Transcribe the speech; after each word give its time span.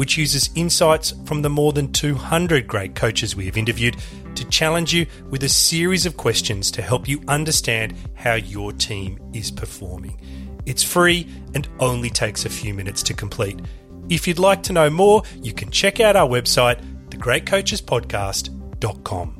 which 0.00 0.16
uses 0.16 0.48
insights 0.54 1.12
from 1.26 1.42
the 1.42 1.50
more 1.50 1.74
than 1.74 1.92
200 1.92 2.66
great 2.66 2.94
coaches 2.94 3.36
we 3.36 3.44
have 3.44 3.58
interviewed 3.58 3.98
to 4.34 4.48
challenge 4.48 4.94
you 4.94 5.04
with 5.28 5.44
a 5.44 5.48
series 5.48 6.06
of 6.06 6.16
questions 6.16 6.70
to 6.70 6.80
help 6.80 7.06
you 7.06 7.20
understand 7.28 7.94
how 8.14 8.32
your 8.32 8.72
team 8.72 9.20
is 9.34 9.50
performing. 9.50 10.18
It's 10.64 10.82
free 10.82 11.28
and 11.54 11.68
only 11.80 12.08
takes 12.08 12.46
a 12.46 12.48
few 12.48 12.72
minutes 12.72 13.02
to 13.02 13.12
complete. 13.12 13.60
If 14.08 14.26
you'd 14.26 14.38
like 14.38 14.62
to 14.62 14.72
know 14.72 14.88
more, 14.88 15.22
you 15.42 15.52
can 15.52 15.70
check 15.70 16.00
out 16.00 16.16
our 16.16 16.26
website, 16.26 16.80
thegreatcoachespodcast.com. 17.10 19.36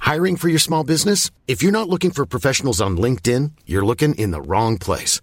Hiring 0.00 0.36
for 0.36 0.50
your 0.50 0.58
small 0.58 0.84
business? 0.84 1.30
If 1.48 1.62
you're 1.62 1.72
not 1.72 1.88
looking 1.88 2.10
for 2.10 2.26
professionals 2.26 2.82
on 2.82 2.98
LinkedIn, 2.98 3.52
you're 3.64 3.86
looking 3.86 4.14
in 4.16 4.30
the 4.30 4.42
wrong 4.42 4.76
place. 4.76 5.22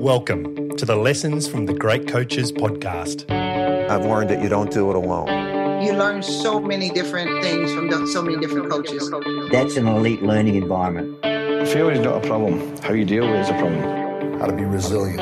Welcome 0.00 0.78
to 0.78 0.86
the 0.86 0.96
Lessons 0.96 1.46
from 1.46 1.66
the 1.66 1.74
Great 1.74 2.08
Coaches 2.08 2.50
podcast. 2.50 3.30
I've 3.30 4.06
learned 4.06 4.30
that 4.30 4.42
you 4.42 4.48
don't 4.48 4.72
do 4.72 4.88
it 4.88 4.96
alone. 4.96 5.82
You 5.82 5.92
learn 5.92 6.22
so 6.22 6.58
many 6.58 6.88
different 6.88 7.42
things 7.44 7.70
from 7.74 7.90
the, 7.90 8.06
so 8.06 8.22
many 8.22 8.38
different 8.38 8.70
coaches. 8.70 9.12
That's 9.52 9.76
an 9.76 9.86
elite 9.86 10.22
learning 10.22 10.54
environment. 10.54 11.20
Failure 11.20 11.92
is 11.92 12.00
not 12.00 12.24
a 12.24 12.26
problem. 12.26 12.78
How 12.78 12.94
you 12.94 13.04
deal 13.04 13.26
with 13.26 13.36
it 13.36 13.40
is 13.40 13.48
a 13.50 13.58
problem. 13.58 14.40
How 14.40 14.46
to 14.46 14.56
be 14.56 14.64
resilient. 14.64 15.20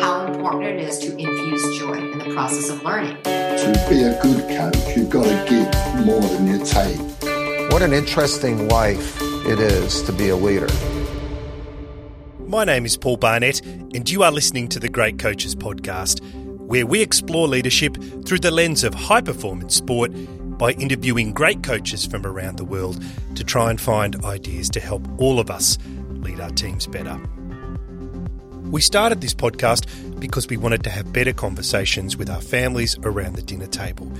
How 0.00 0.24
important 0.24 0.64
it 0.64 0.80
is 0.80 0.98
to 1.00 1.14
infuse 1.14 1.78
joy 1.78 1.98
in 1.98 2.18
the 2.18 2.32
process 2.32 2.70
of 2.70 2.82
learning. 2.84 3.22
To 3.24 3.86
be 3.90 4.04
a 4.04 4.18
good 4.22 4.40
coach, 4.56 4.96
you've 4.96 5.10
got 5.10 5.24
to 5.24 5.50
give 5.50 6.06
more 6.06 6.22
than 6.22 6.46
you 6.46 6.64
take. 6.64 6.98
What 7.70 7.82
an 7.82 7.92
interesting 7.92 8.68
life 8.68 9.20
it 9.46 9.58
is 9.58 10.00
to 10.04 10.12
be 10.12 10.30
a 10.30 10.36
leader. 10.36 10.68
My 12.48 12.64
name 12.64 12.86
is 12.86 12.96
Paul 12.96 13.18
Barnett, 13.18 13.60
and 13.66 14.08
you 14.08 14.22
are 14.22 14.32
listening 14.32 14.68
to 14.68 14.80
the 14.80 14.88
Great 14.88 15.18
Coaches 15.18 15.54
Podcast, 15.54 16.22
where 16.56 16.86
we 16.86 17.02
explore 17.02 17.46
leadership 17.46 17.98
through 18.24 18.38
the 18.38 18.50
lens 18.50 18.84
of 18.84 18.94
high 18.94 19.20
performance 19.20 19.74
sport 19.74 20.12
by 20.56 20.70
interviewing 20.72 21.34
great 21.34 21.62
coaches 21.62 22.06
from 22.06 22.24
around 22.24 22.56
the 22.56 22.64
world 22.64 23.04
to 23.34 23.44
try 23.44 23.68
and 23.68 23.78
find 23.78 24.24
ideas 24.24 24.70
to 24.70 24.80
help 24.80 25.06
all 25.20 25.38
of 25.38 25.50
us 25.50 25.76
lead 26.08 26.40
our 26.40 26.48
teams 26.52 26.86
better. 26.86 27.20
We 28.70 28.80
started 28.80 29.20
this 29.20 29.34
podcast 29.34 30.18
because 30.18 30.48
we 30.48 30.56
wanted 30.56 30.82
to 30.84 30.90
have 30.90 31.12
better 31.12 31.34
conversations 31.34 32.16
with 32.16 32.30
our 32.30 32.40
families 32.40 32.96
around 33.02 33.36
the 33.36 33.42
dinner 33.42 33.66
table. 33.66 34.10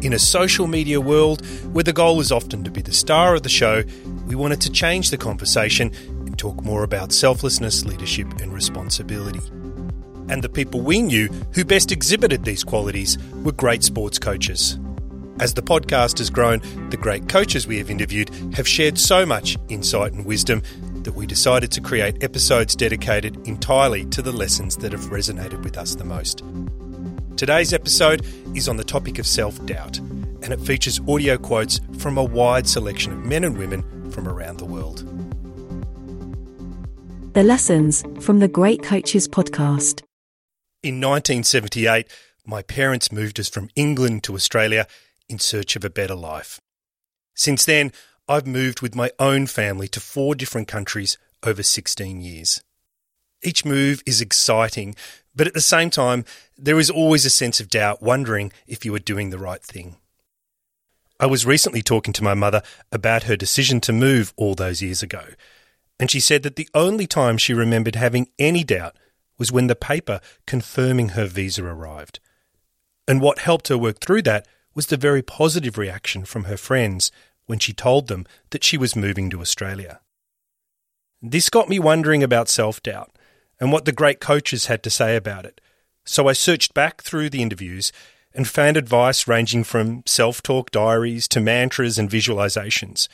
In 0.00 0.14
a 0.14 0.18
social 0.18 0.66
media 0.66 1.02
world 1.02 1.44
where 1.74 1.84
the 1.84 1.92
goal 1.92 2.20
is 2.20 2.32
often 2.32 2.64
to 2.64 2.70
be 2.70 2.80
the 2.80 2.94
star 2.94 3.34
of 3.34 3.42
the 3.42 3.50
show, 3.50 3.82
we 4.26 4.34
wanted 4.34 4.62
to 4.62 4.70
change 4.70 5.10
the 5.10 5.18
conversation 5.18 5.90
talk 6.34 6.62
more 6.62 6.82
about 6.82 7.12
selflessness, 7.12 7.84
leadership, 7.84 8.26
and 8.40 8.52
responsibility. 8.52 9.40
And 10.28 10.42
the 10.42 10.48
people 10.48 10.80
we 10.80 11.02
knew 11.02 11.28
who 11.52 11.64
best 11.64 11.92
exhibited 11.92 12.44
these 12.44 12.64
qualities 12.64 13.18
were 13.44 13.52
great 13.52 13.82
sports 13.82 14.18
coaches. 14.18 14.78
As 15.40 15.54
the 15.54 15.62
podcast 15.62 16.18
has 16.18 16.30
grown, 16.30 16.60
the 16.90 16.96
great 16.96 17.28
coaches 17.28 17.66
we 17.66 17.78
have 17.78 17.90
interviewed 17.90 18.30
have 18.54 18.68
shared 18.68 18.98
so 18.98 19.26
much 19.26 19.56
insight 19.68 20.12
and 20.12 20.24
wisdom 20.24 20.62
that 21.02 21.14
we 21.14 21.26
decided 21.26 21.70
to 21.72 21.80
create 21.80 22.22
episodes 22.22 22.74
dedicated 22.74 23.36
entirely 23.46 24.04
to 24.06 24.22
the 24.22 24.32
lessons 24.32 24.76
that 24.78 24.92
have 24.92 25.10
resonated 25.10 25.62
with 25.62 25.76
us 25.76 25.94
the 25.96 26.04
most. 26.04 26.42
Today's 27.36 27.72
episode 27.72 28.24
is 28.54 28.68
on 28.68 28.76
the 28.76 28.84
topic 28.84 29.18
of 29.18 29.26
self 29.26 29.64
doubt, 29.66 29.98
and 29.98 30.52
it 30.52 30.60
features 30.60 31.00
audio 31.08 31.36
quotes 31.36 31.80
from 31.98 32.16
a 32.16 32.24
wide 32.24 32.68
selection 32.68 33.12
of 33.12 33.18
men 33.18 33.42
and 33.42 33.58
women 33.58 34.10
from 34.12 34.28
around 34.28 34.58
the 34.58 34.64
world. 34.64 35.13
The 37.34 37.42
lessons 37.42 38.04
from 38.20 38.38
the 38.38 38.46
Great 38.46 38.84
Coaches 38.84 39.26
podcast. 39.26 40.02
In 40.84 41.00
1978, 41.00 42.06
my 42.46 42.62
parents 42.62 43.10
moved 43.10 43.40
us 43.40 43.48
from 43.48 43.70
England 43.74 44.22
to 44.22 44.36
Australia 44.36 44.86
in 45.28 45.40
search 45.40 45.74
of 45.74 45.84
a 45.84 45.90
better 45.90 46.14
life. 46.14 46.60
Since 47.34 47.64
then, 47.64 47.90
I've 48.28 48.46
moved 48.46 48.82
with 48.82 48.94
my 48.94 49.10
own 49.18 49.48
family 49.48 49.88
to 49.88 49.98
four 49.98 50.36
different 50.36 50.68
countries 50.68 51.18
over 51.42 51.64
16 51.64 52.20
years. 52.20 52.62
Each 53.42 53.64
move 53.64 54.00
is 54.06 54.20
exciting, 54.20 54.94
but 55.34 55.48
at 55.48 55.54
the 55.54 55.60
same 55.60 55.90
time, 55.90 56.24
there 56.56 56.78
is 56.78 56.88
always 56.88 57.26
a 57.26 57.30
sense 57.30 57.58
of 57.58 57.68
doubt, 57.68 58.00
wondering 58.00 58.52
if 58.68 58.84
you 58.84 58.94
are 58.94 59.00
doing 59.00 59.30
the 59.30 59.38
right 59.38 59.60
thing. 59.60 59.96
I 61.18 61.26
was 61.26 61.44
recently 61.44 61.82
talking 61.82 62.12
to 62.12 62.22
my 62.22 62.34
mother 62.34 62.62
about 62.92 63.24
her 63.24 63.34
decision 63.34 63.80
to 63.80 63.92
move 63.92 64.32
all 64.36 64.54
those 64.54 64.82
years 64.82 65.02
ago, 65.02 65.24
and 65.98 66.10
she 66.10 66.20
said 66.20 66.42
that 66.42 66.56
the 66.56 66.68
only 66.74 67.06
time 67.06 67.38
she 67.38 67.54
remembered 67.54 67.94
having 67.94 68.28
any 68.38 68.64
doubt 68.64 68.96
was 69.38 69.52
when 69.52 69.66
the 69.66 69.76
paper 69.76 70.20
confirming 70.46 71.10
her 71.10 71.26
visa 71.26 71.64
arrived. 71.64 72.20
And 73.06 73.20
what 73.20 73.40
helped 73.40 73.68
her 73.68 73.78
work 73.78 74.00
through 74.00 74.22
that 74.22 74.46
was 74.74 74.86
the 74.86 74.96
very 74.96 75.22
positive 75.22 75.78
reaction 75.78 76.24
from 76.24 76.44
her 76.44 76.56
friends 76.56 77.12
when 77.46 77.58
she 77.58 77.72
told 77.72 78.08
them 78.08 78.26
that 78.50 78.64
she 78.64 78.76
was 78.76 78.96
moving 78.96 79.30
to 79.30 79.40
Australia. 79.40 80.00
This 81.20 81.50
got 81.50 81.68
me 81.68 81.78
wondering 81.78 82.22
about 82.22 82.48
self 82.48 82.82
doubt 82.82 83.16
and 83.60 83.72
what 83.72 83.84
the 83.84 83.92
great 83.92 84.20
coaches 84.20 84.66
had 84.66 84.82
to 84.82 84.90
say 84.90 85.16
about 85.16 85.44
it. 85.44 85.60
So 86.04 86.28
I 86.28 86.32
searched 86.32 86.74
back 86.74 87.02
through 87.02 87.30
the 87.30 87.42
interviews 87.42 87.92
and 88.34 88.48
found 88.48 88.76
advice 88.76 89.28
ranging 89.28 89.64
from 89.64 90.02
self 90.06 90.42
talk 90.42 90.70
diaries 90.70 91.28
to 91.28 91.40
mantras 91.40 91.98
and 91.98 92.10
visualizations. 92.10 93.08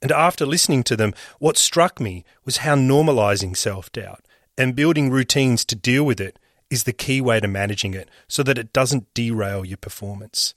And 0.00 0.12
after 0.12 0.46
listening 0.46 0.84
to 0.84 0.96
them, 0.96 1.14
what 1.38 1.56
struck 1.56 2.00
me 2.00 2.24
was 2.44 2.58
how 2.58 2.76
normalizing 2.76 3.56
self 3.56 3.90
doubt 3.92 4.24
and 4.56 4.76
building 4.76 5.10
routines 5.10 5.64
to 5.66 5.76
deal 5.76 6.04
with 6.04 6.20
it 6.20 6.38
is 6.70 6.84
the 6.84 6.92
key 6.92 7.20
way 7.20 7.40
to 7.40 7.48
managing 7.48 7.94
it 7.94 8.10
so 8.28 8.42
that 8.42 8.58
it 8.58 8.72
doesn't 8.72 9.12
derail 9.14 9.64
your 9.64 9.76
performance. 9.76 10.54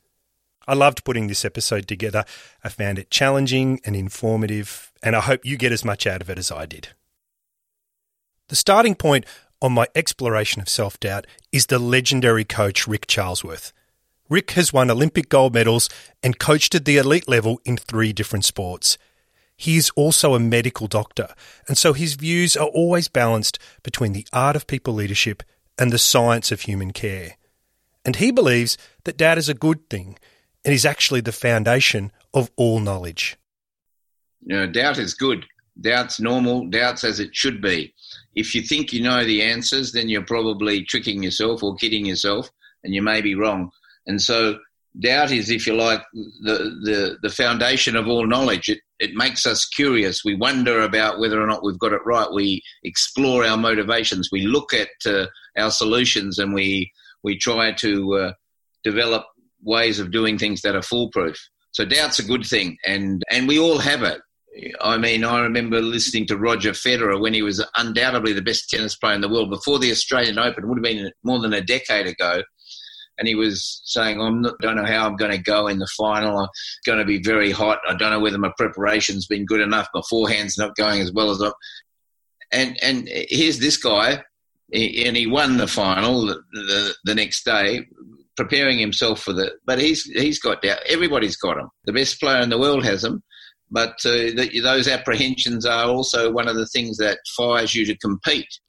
I 0.67 0.73
loved 0.73 1.03
putting 1.03 1.27
this 1.27 1.43
episode 1.45 1.87
together. 1.87 2.23
I 2.63 2.69
found 2.69 2.99
it 2.99 3.09
challenging 3.09 3.79
and 3.83 3.95
informative, 3.95 4.91
and 5.01 5.15
I 5.15 5.21
hope 5.21 5.45
you 5.45 5.57
get 5.57 5.71
as 5.71 5.85
much 5.85 6.05
out 6.05 6.21
of 6.21 6.29
it 6.29 6.37
as 6.37 6.51
I 6.51 6.65
did. 6.65 6.89
The 8.49 8.55
starting 8.55 8.95
point 8.95 9.25
on 9.61 9.71
my 9.71 9.87
exploration 9.95 10.61
of 10.61 10.69
self 10.69 10.99
doubt 10.99 11.25
is 11.51 11.67
the 11.67 11.79
legendary 11.79 12.43
coach 12.43 12.87
Rick 12.87 13.07
Charlesworth. 13.07 13.71
Rick 14.29 14.51
has 14.51 14.71
won 14.71 14.89
Olympic 14.89 15.29
gold 15.29 15.53
medals 15.53 15.89
and 16.23 16.39
coached 16.39 16.73
at 16.75 16.85
the 16.85 16.97
elite 16.97 17.27
level 17.27 17.59
in 17.65 17.77
three 17.77 18.13
different 18.13 18.45
sports. 18.45 18.97
He 19.61 19.77
is 19.77 19.91
also 19.95 20.33
a 20.33 20.39
medical 20.39 20.87
doctor, 20.87 21.35
and 21.67 21.77
so 21.77 21.93
his 21.93 22.15
views 22.15 22.57
are 22.57 22.69
always 22.69 23.07
balanced 23.07 23.59
between 23.83 24.11
the 24.11 24.25
art 24.33 24.55
of 24.55 24.65
people 24.65 24.95
leadership 24.95 25.43
and 25.77 25.91
the 25.91 25.99
science 25.99 26.51
of 26.51 26.61
human 26.61 26.89
care. 26.89 27.37
And 28.03 28.15
he 28.15 28.31
believes 28.31 28.75
that 29.03 29.17
doubt 29.17 29.37
is 29.37 29.49
a 29.49 29.53
good 29.53 29.87
thing 29.87 30.17
and 30.65 30.73
is 30.73 30.83
actually 30.83 31.21
the 31.21 31.31
foundation 31.31 32.11
of 32.33 32.49
all 32.55 32.79
knowledge. 32.79 33.37
You 34.41 34.55
know, 34.55 34.65
doubt 34.65 34.97
is 34.97 35.13
good. 35.13 35.45
Doubt's 35.79 36.19
normal. 36.19 36.65
Doubt's 36.65 37.03
as 37.03 37.19
it 37.19 37.35
should 37.35 37.61
be. 37.61 37.93
If 38.33 38.55
you 38.55 38.63
think 38.63 38.91
you 38.91 39.03
know 39.03 39.23
the 39.23 39.43
answers, 39.43 39.91
then 39.91 40.09
you're 40.09 40.25
probably 40.25 40.83
tricking 40.85 41.21
yourself 41.21 41.61
or 41.61 41.75
kidding 41.75 42.07
yourself, 42.07 42.49
and 42.83 42.95
you 42.95 43.03
may 43.03 43.21
be 43.21 43.35
wrong. 43.35 43.69
And 44.07 44.19
so, 44.19 44.57
doubt 44.99 45.31
is, 45.31 45.51
if 45.51 45.67
you 45.67 45.75
like, 45.75 46.01
the 46.13 46.57
the, 46.83 47.17
the 47.21 47.29
foundation 47.29 47.95
of 47.95 48.07
all 48.07 48.25
knowledge. 48.25 48.67
It 48.67 48.79
it 49.01 49.15
makes 49.15 49.45
us 49.47 49.65
curious. 49.65 50.23
We 50.23 50.35
wonder 50.35 50.81
about 50.81 51.19
whether 51.19 51.41
or 51.41 51.47
not 51.47 51.63
we've 51.63 51.79
got 51.79 51.91
it 51.91 52.05
right. 52.05 52.31
We 52.31 52.61
explore 52.83 53.43
our 53.43 53.57
motivations. 53.57 54.29
We 54.31 54.43
look 54.43 54.73
at 54.73 54.89
uh, 55.05 55.25
our 55.57 55.71
solutions, 55.71 56.37
and 56.37 56.53
we 56.53 56.91
we 57.23 57.37
try 57.37 57.73
to 57.73 58.13
uh, 58.15 58.33
develop 58.83 59.25
ways 59.63 59.99
of 59.99 60.11
doing 60.11 60.37
things 60.37 60.61
that 60.61 60.75
are 60.75 60.81
foolproof. 60.81 61.37
So 61.71 61.83
doubt's 61.83 62.19
a 62.19 62.23
good 62.23 62.45
thing, 62.45 62.77
and 62.85 63.23
and 63.31 63.47
we 63.47 63.59
all 63.59 63.79
have 63.79 64.03
it. 64.03 64.21
I 64.81 64.97
mean, 64.97 65.23
I 65.23 65.39
remember 65.39 65.81
listening 65.81 66.27
to 66.27 66.37
Roger 66.37 66.71
Federer 66.71 67.19
when 67.19 67.33
he 67.33 67.41
was 67.41 67.65
undoubtedly 67.77 68.33
the 68.33 68.41
best 68.41 68.69
tennis 68.69 68.95
player 68.95 69.15
in 69.15 69.21
the 69.21 69.29
world 69.29 69.49
before 69.49 69.79
the 69.79 69.91
Australian 69.91 70.37
Open. 70.37 70.63
It 70.63 70.67
would 70.67 70.77
have 70.77 70.83
been 70.83 71.11
more 71.23 71.39
than 71.39 71.53
a 71.53 71.61
decade 71.61 72.05
ago. 72.05 72.43
And 73.17 73.27
he 73.27 73.35
was 73.35 73.81
saying, 73.85 74.19
I 74.19 74.51
don't 74.61 74.75
know 74.75 74.85
how 74.85 75.05
I'm 75.05 75.15
going 75.15 75.31
to 75.31 75.37
go 75.37 75.67
in 75.67 75.79
the 75.79 75.87
final. 75.97 76.39
I'm 76.39 76.47
going 76.85 76.99
to 76.99 77.05
be 77.05 77.21
very 77.21 77.51
hot. 77.51 77.79
I 77.87 77.93
don't 77.93 78.11
know 78.11 78.19
whether 78.19 78.37
my 78.37 78.51
preparation's 78.57 79.27
been 79.27 79.45
good 79.45 79.61
enough. 79.61 79.87
My 79.93 80.01
forehand's 80.09 80.57
not 80.57 80.75
going 80.75 81.01
as 81.01 81.11
well 81.11 81.29
as 81.29 81.41
I. 81.41 81.51
And 82.51 82.81
and 82.83 83.07
here's 83.07 83.59
this 83.59 83.77
guy, 83.77 84.23
and 84.73 85.15
he 85.15 85.27
won 85.27 85.57
the 85.57 85.67
final 85.67 86.25
the, 86.25 86.41
the, 86.51 86.95
the 87.05 87.15
next 87.15 87.45
day, 87.45 87.85
preparing 88.35 88.79
himself 88.79 89.21
for 89.21 89.33
the. 89.33 89.51
But 89.65 89.79
he's 89.79 90.03
he's 90.03 90.39
got 90.39 90.61
doubt. 90.61 90.79
Everybody's 90.87 91.37
got 91.37 91.57
him. 91.57 91.69
The 91.85 91.93
best 91.93 92.19
player 92.19 92.41
in 92.41 92.49
the 92.49 92.59
world 92.59 92.83
has 92.83 93.03
him. 93.03 93.21
But 93.69 94.03
uh, 94.05 94.35
the, 94.35 94.59
those 94.61 94.87
apprehensions 94.87 95.65
are 95.65 95.85
also 95.85 96.29
one 96.31 96.49
of 96.49 96.55
the 96.55 96.67
things 96.67 96.97
that 96.97 97.19
fires 97.37 97.73
you 97.73 97.85
to 97.85 97.97
compete. 97.97 98.59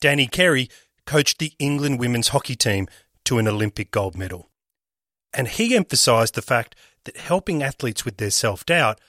Danny 0.00 0.26
Kerry 0.26 0.68
coached 1.06 1.38
the 1.38 1.52
England 1.58 2.00
women's 2.00 2.28
hockey 2.28 2.56
team 2.56 2.88
to 3.26 3.38
an 3.38 3.48
Olympic 3.48 3.90
gold 3.90 4.16
medal. 4.16 4.50
And 5.32 5.48
he 5.48 5.76
emphasised 5.76 6.34
the 6.34 6.42
fact 6.42 6.74
that 7.04 7.16
helping 7.16 7.62
athletes 7.62 8.04
with 8.04 8.16
their 8.16 8.30
self 8.30 8.64
doubt, 8.64 9.00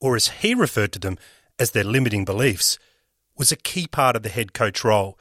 or 0.00 0.16
as 0.16 0.28
he 0.28 0.54
referred 0.54 0.92
to 0.92 0.98
them 0.98 1.18
as 1.58 1.70
their 1.70 1.84
limiting 1.84 2.24
beliefs, 2.24 2.78
was 3.36 3.52
a 3.52 3.56
key 3.56 3.86
part 3.86 4.16
of 4.16 4.22
the 4.22 4.28
head 4.28 4.52
coach 4.52 4.84
role, 4.84 5.18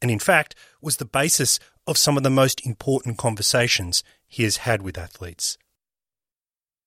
and 0.00 0.10
in 0.10 0.18
fact 0.18 0.54
was 0.80 0.96
the 0.96 1.04
basis 1.04 1.58
of 1.86 1.98
some 1.98 2.16
of 2.16 2.22
the 2.22 2.30
most 2.30 2.64
important 2.64 3.18
conversations 3.18 4.04
he 4.26 4.44
has 4.44 4.58
had 4.58 4.82
with 4.82 4.98
athletes. 4.98 5.58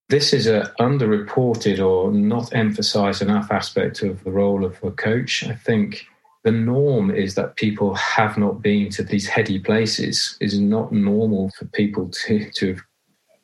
This 0.10 0.34
is 0.34 0.48
an 0.48 0.68
underreported 0.80 1.84
or 1.84 2.12
not 2.12 2.54
emphasized 2.54 3.22
enough 3.22 3.52
aspect 3.52 4.04
of 4.04 4.24
the 4.24 4.32
role 4.32 4.64
of 4.64 4.82
a 4.84 4.92
coach. 4.92 5.44
I 5.46 5.56
think 5.56 6.06
the 6.44 6.52
norm 6.52 7.10
is 7.10 7.36
that 7.36 7.56
people 7.56 7.96
have 7.96 8.38
not 8.38 8.62
been 8.62 8.90
to 8.92 9.04
these 9.04 9.28
heady 9.28 9.60
places. 9.60 10.38
It's 10.42 10.56
not 10.56 10.92
normal 10.92 11.52
for 11.58 11.66
people 11.66 12.10
to, 12.10 12.52
to 12.52 12.68
have 12.74 12.82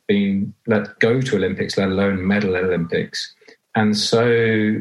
been 0.08 0.54
let 0.68 1.00
go 1.00 1.22
to 1.22 1.36
Olympics, 1.38 1.78
let 1.78 1.90
alone 1.90 2.28
medal 2.28 2.58
at 2.58 2.66
Olympics. 2.66 3.34
And 3.76 3.98
so 3.98 4.80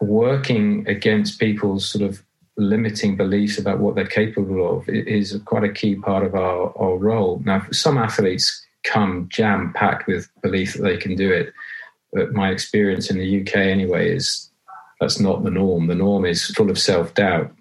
working 0.00 0.88
against 0.88 1.40
people's 1.40 1.86
sort 1.86 2.08
of 2.08 2.22
limiting 2.56 3.16
beliefs 3.16 3.58
about 3.58 3.80
what 3.80 3.94
they're 3.94 4.06
capable 4.06 4.78
of 4.78 4.88
is 4.88 5.38
quite 5.44 5.64
a 5.64 5.72
key 5.72 5.94
part 5.94 6.24
of 6.24 6.34
our, 6.34 6.76
our 6.78 6.96
role. 6.96 7.40
Now, 7.44 7.64
some 7.70 7.98
athletes 7.98 8.64
come 8.84 9.28
jam 9.30 9.72
packed 9.74 10.06
with 10.06 10.28
belief 10.42 10.74
that 10.74 10.82
they 10.82 10.96
can 10.96 11.16
do 11.16 11.30
it. 11.30 11.52
But 12.12 12.32
my 12.32 12.50
experience 12.50 13.10
in 13.10 13.18
the 13.18 13.42
UK, 13.42 13.56
anyway, 13.56 14.10
is 14.10 14.50
that's 15.00 15.20
not 15.20 15.44
the 15.44 15.50
norm. 15.50 15.86
The 15.86 15.94
norm 15.94 16.24
is 16.24 16.46
full 16.46 16.70
of 16.70 16.78
self 16.78 17.14
doubt. 17.14 17.52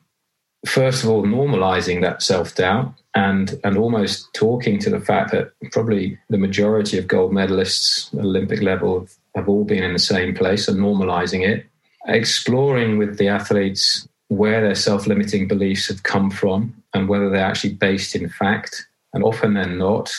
First 0.67 1.03
of 1.03 1.09
all, 1.09 1.23
normalizing 1.23 2.01
that 2.01 2.21
self 2.21 2.55
doubt 2.55 2.93
and 3.15 3.59
and 3.63 3.77
almost 3.77 4.33
talking 4.33 4.79
to 4.79 4.89
the 4.89 4.99
fact 4.99 5.31
that 5.31 5.53
probably 5.71 6.19
the 6.29 6.37
majority 6.37 6.97
of 6.97 7.07
gold 7.07 7.31
medalists 7.31 8.13
Olympic 8.19 8.61
level 8.61 9.07
have 9.35 9.47
all 9.47 9.63
been 9.63 9.83
in 9.83 9.93
the 9.93 9.99
same 9.99 10.35
place 10.35 10.67
and 10.67 10.79
normalizing 10.79 11.47
it. 11.47 11.65
Exploring 12.07 12.97
with 12.97 13.17
the 13.17 13.27
athletes 13.27 14.07
where 14.27 14.61
their 14.61 14.75
self 14.75 15.07
limiting 15.07 15.47
beliefs 15.47 15.87
have 15.87 16.03
come 16.03 16.29
from 16.29 16.75
and 16.93 17.07
whether 17.07 17.29
they're 17.29 17.45
actually 17.45 17.73
based 17.73 18.15
in 18.15 18.27
fact. 18.27 18.87
And 19.13 19.23
often 19.23 19.53
they're 19.53 19.65
not 19.65 20.11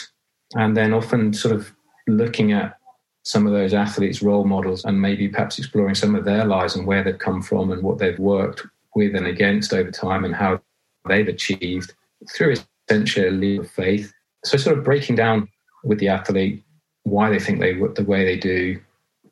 and 0.55 0.75
then 0.75 0.93
often 0.93 1.33
sort 1.33 1.53
of 1.53 1.71
looking 2.07 2.53
at 2.53 2.75
some 3.23 3.45
of 3.45 3.53
those 3.53 3.73
athletes' 3.73 4.23
role 4.23 4.45
models 4.45 4.83
and 4.83 4.99
maybe 4.99 5.27
perhaps 5.27 5.59
exploring 5.59 5.93
some 5.93 6.15
of 6.15 6.25
their 6.25 6.45
lives 6.45 6.75
and 6.75 6.87
where 6.87 7.03
they've 7.03 7.19
come 7.19 7.43
from 7.43 7.71
and 7.71 7.83
what 7.83 7.99
they've 7.99 8.17
worked 8.17 8.65
with 8.95 9.15
and 9.15 9.27
against 9.27 9.73
over 9.73 9.91
time 9.91 10.25
and 10.25 10.35
how 10.35 10.61
they've 11.07 11.27
achieved 11.27 11.93
through 12.35 12.55
essentially 12.89 13.57
of 13.57 13.69
faith. 13.69 14.13
So, 14.45 14.57
sort 14.57 14.77
of 14.77 14.83
breaking 14.83 15.15
down 15.15 15.49
with 15.83 15.99
the 15.99 16.09
athlete 16.09 16.63
why 17.03 17.29
they 17.29 17.39
think 17.39 17.59
they 17.59 17.73
the 17.73 18.03
way 18.05 18.25
they 18.25 18.37
do. 18.37 18.79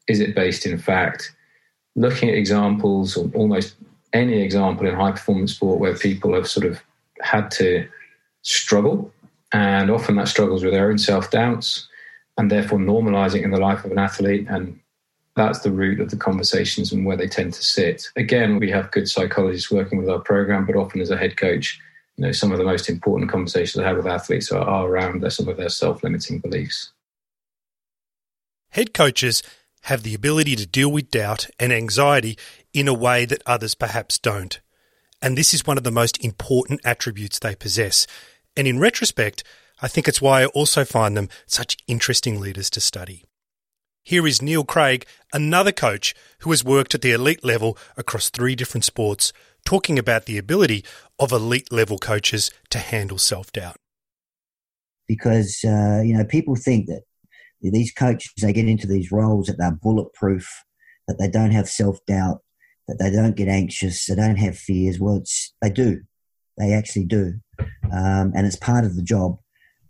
Is 0.07 0.19
it 0.19 0.35
based 0.35 0.65
in 0.65 0.77
fact? 0.77 1.33
Looking 1.95 2.29
at 2.29 2.35
examples 2.35 3.17
or 3.17 3.29
almost 3.33 3.75
any 4.13 4.41
example 4.41 4.87
in 4.87 4.95
high 4.95 5.11
performance 5.11 5.53
sport 5.53 5.79
where 5.79 5.95
people 5.95 6.33
have 6.33 6.47
sort 6.47 6.65
of 6.65 6.81
had 7.21 7.51
to 7.51 7.87
struggle 8.43 9.11
and 9.51 9.89
often 9.89 10.15
that 10.15 10.27
struggles 10.27 10.63
with 10.63 10.73
their 10.73 10.89
own 10.89 10.97
self 10.97 11.31
doubts 11.31 11.87
and 12.37 12.51
therefore 12.51 12.79
normalizing 12.79 13.43
in 13.43 13.51
the 13.51 13.59
life 13.59 13.83
of 13.83 13.91
an 13.91 13.99
athlete. 13.99 14.45
And 14.49 14.79
that's 15.37 15.59
the 15.59 15.71
root 15.71 15.99
of 15.99 16.09
the 16.09 16.17
conversations 16.17 16.91
and 16.91 17.05
where 17.05 17.15
they 17.15 17.27
tend 17.27 17.53
to 17.53 17.63
sit. 17.63 18.09
Again, 18.15 18.57
we 18.57 18.71
have 18.71 18.91
good 18.91 19.07
psychologists 19.07 19.71
working 19.71 19.99
with 19.99 20.09
our 20.09 20.19
program, 20.19 20.65
but 20.65 20.75
often 20.75 20.99
as 20.99 21.11
a 21.11 21.17
head 21.17 21.37
coach, 21.37 21.79
you 22.17 22.25
know, 22.25 22.31
some 22.31 22.51
of 22.51 22.57
the 22.57 22.63
most 22.63 22.89
important 22.89 23.29
conversations 23.29 23.81
I 23.81 23.87
have 23.87 23.97
with 23.97 24.07
athletes 24.07 24.51
are, 24.51 24.63
are 24.63 24.87
around 24.87 25.21
their, 25.21 25.29
some 25.29 25.47
of 25.47 25.55
their 25.55 25.69
self 25.69 26.03
limiting 26.03 26.39
beliefs. 26.39 26.91
Head 28.71 28.95
coaches 28.95 29.43
have 29.83 30.01
the 30.01 30.15
ability 30.15 30.55
to 30.55 30.65
deal 30.65 30.91
with 30.91 31.11
doubt 31.11 31.47
and 31.59 31.71
anxiety 31.71 32.35
in 32.73 32.87
a 32.87 32.93
way 32.93 33.25
that 33.25 33.43
others 33.45 33.75
perhaps 33.75 34.17
don't. 34.17 34.59
And 35.21 35.37
this 35.37 35.53
is 35.53 35.67
one 35.67 35.77
of 35.77 35.83
the 35.83 35.91
most 35.91 36.23
important 36.23 36.81
attributes 36.83 37.37
they 37.37 37.55
possess. 37.55 38.07
And 38.55 38.67
in 38.67 38.79
retrospect, 38.79 39.43
I 39.83 39.87
think 39.87 40.07
it's 40.07 40.21
why 40.21 40.41
I 40.41 40.47
also 40.47 40.83
find 40.83 41.15
them 41.15 41.29
such 41.45 41.77
interesting 41.87 42.39
leaders 42.39 42.71
to 42.71 42.81
study. 42.81 43.26
Here 44.07 44.25
is 44.25 44.41
Neil 44.41 44.63
Craig, 44.63 45.05
another 45.33 45.73
coach 45.73 46.15
who 46.39 46.51
has 46.51 46.63
worked 46.63 46.95
at 46.95 47.01
the 47.01 47.11
elite 47.11 47.43
level 47.43 47.77
across 47.97 48.29
three 48.29 48.55
different 48.55 48.85
sports, 48.85 49.33
talking 49.65 49.99
about 49.99 50.27
the 50.27 50.37
ability 50.37 50.85
of 51.19 51.33
elite 51.33 51.73
level 51.73 51.97
coaches 51.97 52.49
to 52.69 52.79
handle 52.79 53.17
self 53.17 53.51
doubt. 53.51 53.75
Because, 55.09 55.59
uh, 55.65 56.03
you 56.05 56.13
know, 56.17 56.23
people 56.23 56.55
think 56.55 56.87
that 56.87 57.01
these 57.59 57.91
coaches, 57.91 58.31
they 58.41 58.53
get 58.53 58.69
into 58.69 58.87
these 58.87 59.11
roles 59.11 59.47
that 59.47 59.57
they're 59.57 59.73
bulletproof, 59.73 60.63
that 61.09 61.19
they 61.19 61.27
don't 61.27 61.51
have 61.51 61.67
self 61.67 61.97
doubt, 62.07 62.37
that 62.87 62.99
they 62.99 63.11
don't 63.11 63.35
get 63.35 63.49
anxious, 63.49 64.05
they 64.05 64.15
don't 64.15 64.37
have 64.37 64.57
fears. 64.57 65.01
Well, 65.01 65.17
it's, 65.17 65.53
they 65.61 65.69
do. 65.69 65.99
They 66.57 66.71
actually 66.71 67.07
do, 67.07 67.41
um, 67.91 68.31
and 68.33 68.47
it's 68.47 68.55
part 68.55 68.85
of 68.85 68.95
the 68.95 69.03
job. 69.03 69.35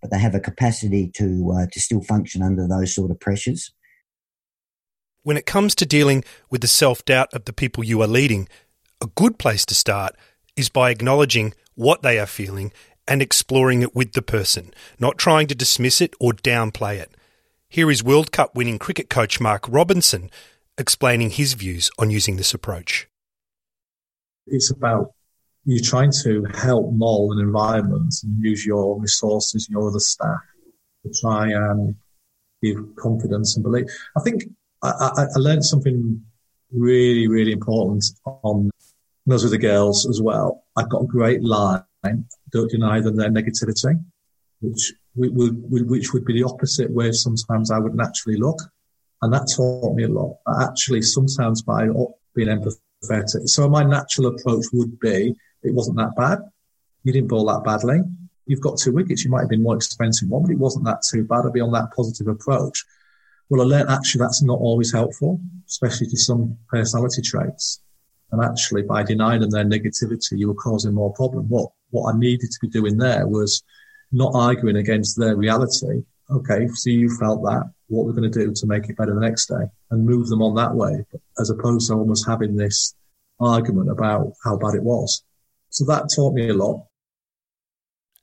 But 0.02 0.10
they 0.10 0.18
have 0.18 0.34
a 0.34 0.40
capacity 0.40 1.12
to 1.18 1.54
uh, 1.56 1.66
to 1.72 1.80
still 1.80 2.02
function 2.02 2.42
under 2.42 2.68
those 2.68 2.96
sort 2.96 3.12
of 3.12 3.20
pressures. 3.20 3.72
When 5.28 5.36
it 5.36 5.46
comes 5.46 5.76
to 5.76 5.86
dealing 5.86 6.24
with 6.50 6.62
the 6.62 6.70
self 6.70 7.04
doubt 7.04 7.34
of 7.34 7.44
the 7.44 7.52
people 7.52 7.84
you 7.84 8.02
are 8.02 8.08
leading, 8.08 8.48
a 9.02 9.08
good 9.08 9.38
place 9.38 9.66
to 9.66 9.76
start 9.76 10.16
is 10.56 10.70
by 10.70 10.90
acknowledging 10.90 11.54
what 11.76 12.02
they 12.02 12.18
are 12.18 12.26
feeling 12.26 12.72
and 13.10 13.22
exploring 13.22 13.82
it 13.82 13.94
with 13.94 14.14
the 14.14 14.22
person, 14.22 14.74
not 15.00 15.18
trying 15.18 15.48
to 15.48 15.54
dismiss 15.54 16.00
it 16.00 16.14
or 16.18 16.32
downplay 16.32 16.98
it. 17.00 17.14
Here 17.68 17.92
is 17.92 18.02
World 18.02 18.32
Cup 18.32 18.56
winning 18.56 18.80
cricket 18.80 19.10
coach 19.10 19.42
Mark 19.42 19.66
Robinson 19.68 20.32
explaining 20.78 21.32
his 21.32 21.56
views 21.56 21.92
on 22.00 22.10
using 22.10 22.38
this 22.38 22.54
approach. 22.54 23.10
It's 24.46 24.72
about 24.72 25.12
you're 25.66 25.84
trying 25.84 26.14
to 26.24 26.46
help 26.54 26.94
mold 26.94 27.34
an 27.34 27.46
environment 27.46 28.14
and 28.24 28.42
use 28.42 28.66
your 28.66 28.98
resources, 28.98 29.68
your 29.70 29.90
other 29.90 30.00
staff 30.00 30.40
to 31.04 31.12
try 31.20 31.50
and 31.50 31.96
give 32.64 32.78
confidence 32.96 33.58
and 33.58 33.64
belief. 33.64 33.88
I 34.16 34.22
think 34.22 34.44
I, 34.84 35.26
I, 35.36 35.40
learned 35.40 35.66
something 35.66 36.24
really, 36.72 37.28
really 37.28 37.52
important 37.52 38.06
on 38.26 38.70
those 39.26 39.44
with 39.44 39.52
the 39.52 39.58
girls 39.58 40.08
as 40.08 40.22
well. 40.22 40.64
I've 40.76 40.90
got 40.90 41.04
a 41.04 41.08
great 41.08 41.44
line, 41.44 41.84
don't 42.52 42.72
deny 42.72 43.02
them 43.02 43.16
their 43.16 43.32
negativity, 43.32 44.04
which 44.62 44.94
would, 45.16 45.90
which 45.90 46.14
would 46.14 46.26
be 46.26 46.34
the 46.34 46.48
opposite 46.48 46.92
way 46.92 47.12
sometimes 47.12 47.72
I 47.72 47.80
would 47.80 47.96
naturally 47.96 48.38
look. 48.38 48.60
And 49.22 49.34
that 49.34 49.52
taught 49.56 49.96
me 49.96 50.04
a 50.04 50.10
lot. 50.10 50.38
Actually, 50.62 51.02
sometimes 51.02 51.64
by 51.64 51.88
being 52.36 52.50
empathetic. 52.50 53.50
So 53.50 53.68
my 53.68 53.84
natural 53.84 54.28
approach 54.28 54.66
would 54.74 55.00
be 55.00 55.36
it 55.64 55.74
wasn't 55.74 55.98
that 55.98 56.16
bad. 56.16 56.40
You 57.04 57.14
didn't 57.14 57.30
bowl 57.30 57.46
that 57.48 57.64
badly. 57.64 58.02
You've 58.46 58.62
got 58.62 58.78
two 58.78 58.94
wickets. 58.94 59.26
You 59.26 59.32
might 59.32 59.42
have 59.42 59.50
been 59.50 59.64
more 59.64 59.76
expensive 59.76 60.30
one, 60.30 60.44
but 60.44 60.52
it 60.52 60.60
wasn't 60.60 60.86
that 60.86 61.02
too 61.12 61.24
bad. 61.24 61.46
I'd 61.46 61.54
be 61.54 61.62
on 61.62 61.72
that 61.72 61.92
positive 61.96 62.28
approach. 62.28 62.86
Well, 63.50 63.62
I 63.62 63.66
learned 63.66 63.90
actually 63.90 64.20
that's 64.20 64.44
not 64.44 64.60
always 64.60 64.92
helpful, 64.92 65.40
especially 65.68 66.08
to 66.08 66.18
some 66.18 66.58
personality 66.70 67.22
traits. 67.22 67.82
And 68.32 68.44
actually, 68.44 68.82
by 68.82 69.04
denying 69.04 69.42
them 69.42 69.52
their 69.52 69.64
negativity, 69.64 70.38
you 70.38 70.50
were 70.50 70.56
causing 70.56 70.94
more 70.94 71.14
problem. 71.14 71.48
What 71.48 71.72
what 71.92 72.14
I 72.14 72.18
needed 72.18 72.52
to 72.52 72.60
be 72.62 72.68
doing 72.68 72.98
there 72.98 73.26
was 73.26 73.64
not 74.12 74.34
arguing 74.36 74.76
against 74.76 75.18
their 75.18 75.36
reality. 75.36 76.04
Okay, 76.30 76.68
so 76.74 76.90
you 76.90 77.10
felt 77.18 77.42
that. 77.44 77.72
What 77.88 78.06
we're 78.06 78.12
going 78.12 78.30
to 78.30 78.46
do 78.46 78.52
to 78.54 78.68
make 78.68 78.90
it 78.90 78.98
better 78.98 79.14
the 79.14 79.22
next 79.22 79.46
day, 79.46 79.64
and 79.92 80.06
move 80.06 80.28
them 80.28 80.42
on 80.42 80.56
that 80.56 80.76
way, 80.76 81.06
as 81.40 81.50
opposed 81.50 81.88
to 81.88 81.94
almost 81.94 82.28
having 82.28 82.58
this 82.58 82.94
argument 83.40 83.90
about 83.90 84.34
how 84.44 84.58
bad 84.58 84.76
it 84.76 84.84
was. 84.84 85.24
So 85.70 85.86
that 85.86 86.10
taught 86.14 86.34
me 86.34 86.50
a 86.50 86.54
lot. 86.54 86.86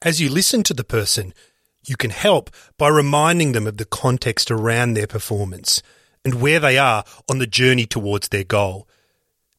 As 0.03 0.21
you 0.21 0.29
listen 0.29 0.63
to 0.65 0.75
the 0.75 0.85
person, 0.85 1.33
you 1.87 1.97
can 1.97 2.11
help 2.11 2.51
by 2.79 2.89
reminding 2.89 3.53
them 3.53 3.67
of 3.67 3.77
the 3.77 3.85
context 3.85 4.51
around 4.51 4.95
their 4.95 5.07
performance 5.07 5.83
and 6.25 6.41
where 6.41 6.61
they 6.61 6.79
are 6.79 7.05
on 7.31 7.39
the 7.39 7.47
journey 7.47 7.87
towards 7.87 8.29
their 8.29 8.45
goal. 8.45 8.89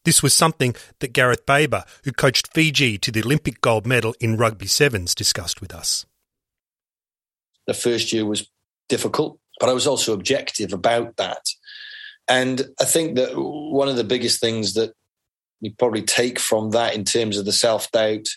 This 0.04 0.22
was 0.22 0.34
something 0.34 0.76
that 1.00 1.14
Gareth 1.14 1.46
Baber, 1.46 1.84
who 2.04 2.12
coached 2.12 2.54
Fiji 2.54 2.98
to 3.00 3.12
the 3.12 3.24
Olympic 3.24 3.62
gold 3.62 3.88
medal 3.88 4.16
in 4.20 4.38
rugby 4.38 4.68
sevens, 4.68 5.16
discussed 5.16 5.62
with 5.62 5.74
us. 5.74 6.06
The 7.68 7.74
first 7.74 8.14
year 8.14 8.26
was 8.26 8.50
difficult, 8.88 9.40
but 9.60 9.70
I 9.70 9.74
was 9.74 9.88
also 9.88 10.14
objective 10.14 10.74
about 10.74 11.18
that. 11.18 11.44
And 12.28 12.62
I 12.80 12.86
think 12.86 13.16
that 13.16 13.32
one 13.36 13.90
of 13.90 13.96
the 13.96 14.04
biggest 14.04 14.40
things 14.40 14.74
that 14.76 14.94
you 15.60 15.74
probably 15.78 16.04
take 16.04 16.38
from 16.38 16.72
that 16.72 16.96
in 16.96 17.04
terms 17.04 17.38
of 17.38 17.46
the 17.46 17.52
self 17.52 17.90
doubt 17.92 18.28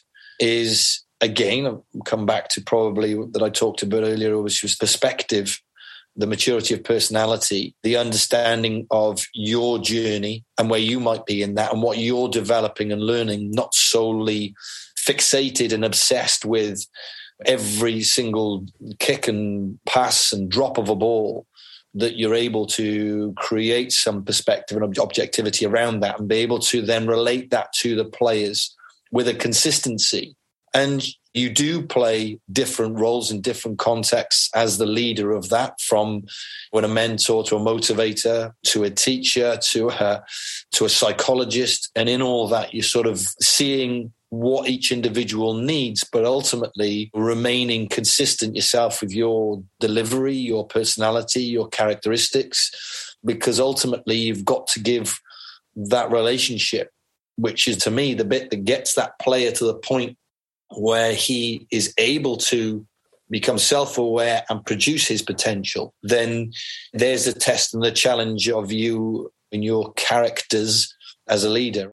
is 0.41 1.03
again, 1.21 1.67
I'll 1.67 1.85
come 2.05 2.27
back 2.27 2.49
to 2.51 2.61
probably 2.61 3.15
that 3.15 3.43
I 3.43 3.51
talked 3.51 3.83
about 3.83 4.03
earlier, 4.03 4.41
which 4.41 4.63
was 4.63 4.77
perspective, 4.77 5.61
the 6.17 6.27
maturity 6.27 6.75
of 6.75 6.85
personality, 6.85 7.75
the 7.83 7.97
understanding 7.97 8.87
of 8.91 9.25
your 9.35 9.79
journey 9.79 10.45
and 10.59 10.69
where 10.69 10.81
you 10.81 11.01
might 11.01 11.27
be 11.27 11.43
in 11.43 11.55
that 11.55 11.73
and 11.73 11.83
what 11.83 11.99
you're 11.99 12.29
developing 12.29 12.93
and 12.93 13.03
learning, 13.03 13.51
not 13.51 13.75
solely 13.75 14.55
fixated 14.99 15.73
and 15.73 15.85
obsessed 15.85 16.45
with 16.45 16.87
every 17.47 18.03
single 18.03 18.67
kick 18.99 19.29
and 19.29 19.79
pass 19.87 20.33
and 20.33 20.51
drop 20.51 20.77
of 20.77 20.89
a 20.89 20.97
ball 20.97 21.47
that 21.95 22.19
you're 22.19 22.35
able 22.35 22.67
to 22.67 23.33
create 23.37 23.93
some 23.93 24.25
perspective 24.25 24.77
and 24.77 24.99
objectivity 24.99 25.65
around 25.65 26.01
that 26.01 26.19
and 26.19 26.29
be 26.29 26.37
able 26.37 26.59
to 26.59 26.83
then 26.83 27.07
relate 27.07 27.51
that 27.51 27.73
to 27.73 27.95
the 27.95 28.05
players 28.05 28.75
with 29.11 29.29
a 29.29 29.35
consistency 29.35 30.37
and 30.75 31.07
you 31.35 31.51
do 31.51 31.83
play 31.83 32.41
different 32.51 32.99
roles 32.99 33.31
in 33.31 33.41
different 33.41 33.79
contexts 33.79 34.51
as 34.55 34.79
the 34.79 34.87
leader 34.87 35.33
of 35.33 35.49
that, 35.51 35.81
from 35.81 36.25
when 36.71 36.85
a 36.85 36.89
mentor 36.89 37.45
to 37.45 37.57
a 37.57 37.61
motivator 37.61 38.53
to 38.67 38.85
a 38.85 38.91
teacher 38.91 39.59
to 39.63 39.91
a, 39.91 40.25
to 40.73 40.85
a 40.85 40.89
psychologist. 40.89 41.91
And 41.95 42.09
in 42.09 42.23
all 42.23 42.49
that, 42.49 42.75
you're 42.75 42.83
sort 42.83 43.07
of 43.07 43.19
seeing 43.41 44.13
what 44.31 44.69
each 44.69 44.93
individual 44.93 45.55
needs, 45.55 46.05
but 46.05 46.25
ultimately 46.25 47.11
remaining 47.15 47.89
consistent 47.89 48.55
yourself 48.55 49.01
with 49.01 49.13
your 49.13 49.63
delivery, 49.81 50.35
your 50.35 50.67
personality, 50.67 51.43
your 51.43 51.69
characteristics, 51.69 53.17
because 53.25 53.59
ultimately 53.59 54.17
you've 54.17 54.45
got 54.45 54.67
to 54.67 54.81
give 54.81 55.19
that 55.77 56.11
relationship, 56.11 56.91
which 57.37 57.67
is 57.69 57.77
to 57.79 57.91
me 57.91 58.13
the 58.13 58.25
bit 58.25 58.51
that 58.51 58.65
gets 58.65 58.95
that 58.95 59.19
player 59.19 59.51
to 59.53 59.65
the 59.65 59.75
point 59.75 60.19
where 60.77 61.13
he 61.13 61.67
is 61.71 61.95
able 61.99 62.37
to 62.37 62.87
become 63.31 63.59
self 63.59 63.99
aware 63.99 64.45
and 64.49 64.65
produce 64.65 65.07
his 65.07 65.23
potential, 65.23 65.95
then 66.03 66.53
there's 66.93 67.25
the 67.25 67.33
test 67.33 67.75
and 67.75 67.83
the 67.83 67.93
challenge 67.93 68.49
of 68.49 68.73
you 68.73 69.33
and 69.53 69.65
your 69.65 69.93
characters 69.95 70.95
as 71.27 71.45
a 71.45 71.51
leader. 71.51 71.93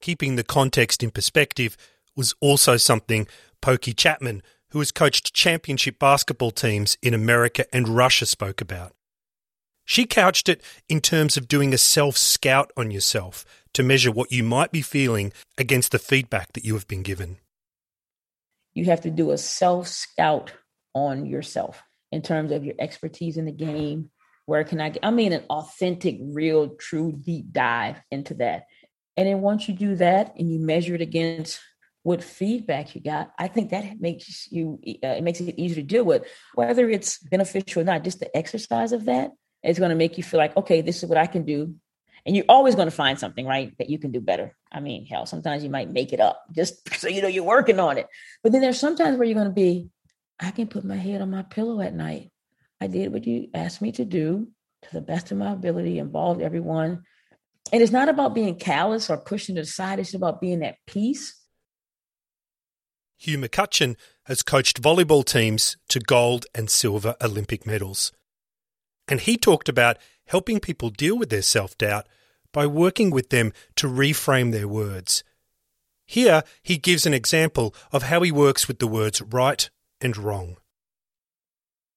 Keeping 0.00 0.36
the 0.36 0.44
context 0.44 1.02
in 1.02 1.10
perspective 1.10 1.76
was 2.16 2.34
also 2.40 2.76
something 2.76 3.26
Pokey 3.60 3.94
Chatman, 3.94 4.42
who 4.70 4.78
has 4.80 4.92
coached 4.92 5.34
championship 5.34 5.98
basketball 5.98 6.50
teams 6.50 6.98
in 7.02 7.14
America 7.14 7.64
and 7.72 7.88
Russia, 7.88 8.26
spoke 8.26 8.60
about. 8.60 8.92
She 9.86 10.06
couched 10.06 10.48
it 10.48 10.62
in 10.88 11.00
terms 11.00 11.36
of 11.36 11.48
doing 11.48 11.74
a 11.74 11.78
self 11.78 12.16
scout 12.16 12.72
on 12.76 12.90
yourself 12.90 13.44
to 13.72 13.82
measure 13.82 14.10
what 14.10 14.32
you 14.32 14.42
might 14.42 14.72
be 14.72 14.82
feeling 14.82 15.32
against 15.58 15.92
the 15.92 15.98
feedback 15.98 16.52
that 16.52 16.64
you 16.64 16.74
have 16.74 16.86
been 16.86 17.02
given 17.02 17.38
you 18.74 18.86
have 18.86 19.02
to 19.02 19.10
do 19.10 19.30
a 19.30 19.38
self 19.38 19.88
scout 19.88 20.52
on 20.94 21.26
yourself 21.26 21.82
in 22.12 22.22
terms 22.22 22.52
of 22.52 22.64
your 22.64 22.74
expertise 22.78 23.36
in 23.36 23.44
the 23.44 23.52
game. 23.52 24.10
Where 24.46 24.64
can 24.64 24.80
I 24.80 24.90
get? 24.90 25.04
I 25.04 25.10
mean, 25.10 25.32
an 25.32 25.44
authentic, 25.48 26.18
real, 26.20 26.70
true 26.76 27.12
deep 27.12 27.52
dive 27.52 27.96
into 28.10 28.34
that. 28.34 28.66
And 29.16 29.26
then 29.26 29.40
once 29.40 29.68
you 29.68 29.74
do 29.74 29.96
that 29.96 30.34
and 30.38 30.52
you 30.52 30.58
measure 30.58 30.94
it 30.94 31.00
against 31.00 31.60
what 32.02 32.22
feedback 32.22 32.94
you 32.94 33.00
got, 33.00 33.32
I 33.38 33.48
think 33.48 33.70
that 33.70 34.00
makes 34.00 34.50
you 34.52 34.78
uh, 35.02 35.08
it 35.08 35.24
makes 35.24 35.40
it 35.40 35.58
easier 35.58 35.76
to 35.76 35.82
deal 35.82 36.04
with, 36.04 36.26
whether 36.54 36.88
it's 36.90 37.18
beneficial 37.18 37.82
or 37.82 37.84
not. 37.84 38.04
Just 38.04 38.20
the 38.20 38.36
exercise 38.36 38.92
of 38.92 39.06
that 39.06 39.30
is 39.62 39.78
going 39.78 39.90
to 39.90 39.96
make 39.96 40.18
you 40.18 40.24
feel 40.24 40.38
like, 40.38 40.56
okay, 40.56 40.82
this 40.82 41.02
is 41.02 41.08
what 41.08 41.16
I 41.16 41.26
can 41.26 41.44
do 41.44 41.74
and 42.26 42.34
you're 42.34 42.46
always 42.48 42.74
going 42.74 42.88
to 42.88 42.94
find 42.94 43.18
something, 43.18 43.46
right, 43.46 43.76
that 43.78 43.90
you 43.90 43.98
can 43.98 44.10
do 44.10 44.20
better. 44.20 44.56
I 44.72 44.80
mean, 44.80 45.06
hell, 45.06 45.26
sometimes 45.26 45.62
you 45.62 45.70
might 45.70 45.90
make 45.90 46.12
it 46.12 46.20
up 46.20 46.42
just 46.52 46.88
so 46.98 47.08
you 47.08 47.22
know 47.22 47.28
you're 47.28 47.44
working 47.44 47.80
on 47.80 47.98
it. 47.98 48.06
But 48.42 48.52
then 48.52 48.60
there's 48.60 48.80
sometimes 48.80 49.16
where 49.16 49.26
you're 49.26 49.34
going 49.34 49.48
to 49.48 49.52
be, 49.52 49.88
I 50.40 50.50
can 50.50 50.66
put 50.66 50.84
my 50.84 50.96
head 50.96 51.20
on 51.20 51.30
my 51.30 51.42
pillow 51.42 51.80
at 51.80 51.94
night. 51.94 52.30
I 52.80 52.86
did 52.86 53.12
what 53.12 53.26
you 53.26 53.48
asked 53.54 53.80
me 53.80 53.92
to 53.92 54.04
do 54.04 54.48
to 54.82 54.92
the 54.92 55.00
best 55.00 55.30
of 55.30 55.38
my 55.38 55.52
ability, 55.52 55.98
involved 55.98 56.42
everyone. 56.42 57.02
And 57.72 57.82
it's 57.82 57.92
not 57.92 58.08
about 58.08 58.34
being 58.34 58.56
callous 58.56 59.08
or 59.08 59.16
pushing 59.16 59.56
aside, 59.58 59.98
it's 59.98 60.14
about 60.14 60.40
being 60.40 60.62
at 60.62 60.76
peace. 60.86 61.40
Hugh 63.16 63.38
McCutcheon 63.38 63.96
has 64.24 64.42
coached 64.42 64.82
volleyball 64.82 65.24
teams 65.24 65.76
to 65.88 65.98
gold 65.98 66.46
and 66.54 66.68
silver 66.68 67.16
Olympic 67.22 67.66
medals. 67.66 68.12
And 69.08 69.20
he 69.20 69.36
talked 69.36 69.68
about 69.68 69.98
helping 70.26 70.60
people 70.60 70.90
deal 70.90 71.18
with 71.18 71.30
their 71.30 71.42
self 71.42 71.76
doubt 71.76 72.06
by 72.52 72.66
working 72.66 73.10
with 73.10 73.30
them 73.30 73.52
to 73.76 73.88
reframe 73.88 74.52
their 74.52 74.68
words. 74.68 75.24
Here, 76.06 76.42
he 76.62 76.76
gives 76.76 77.06
an 77.06 77.14
example 77.14 77.74
of 77.92 78.04
how 78.04 78.22
he 78.22 78.30
works 78.30 78.68
with 78.68 78.78
the 78.78 78.86
words 78.86 79.20
right 79.20 79.68
and 80.00 80.16
wrong. 80.16 80.56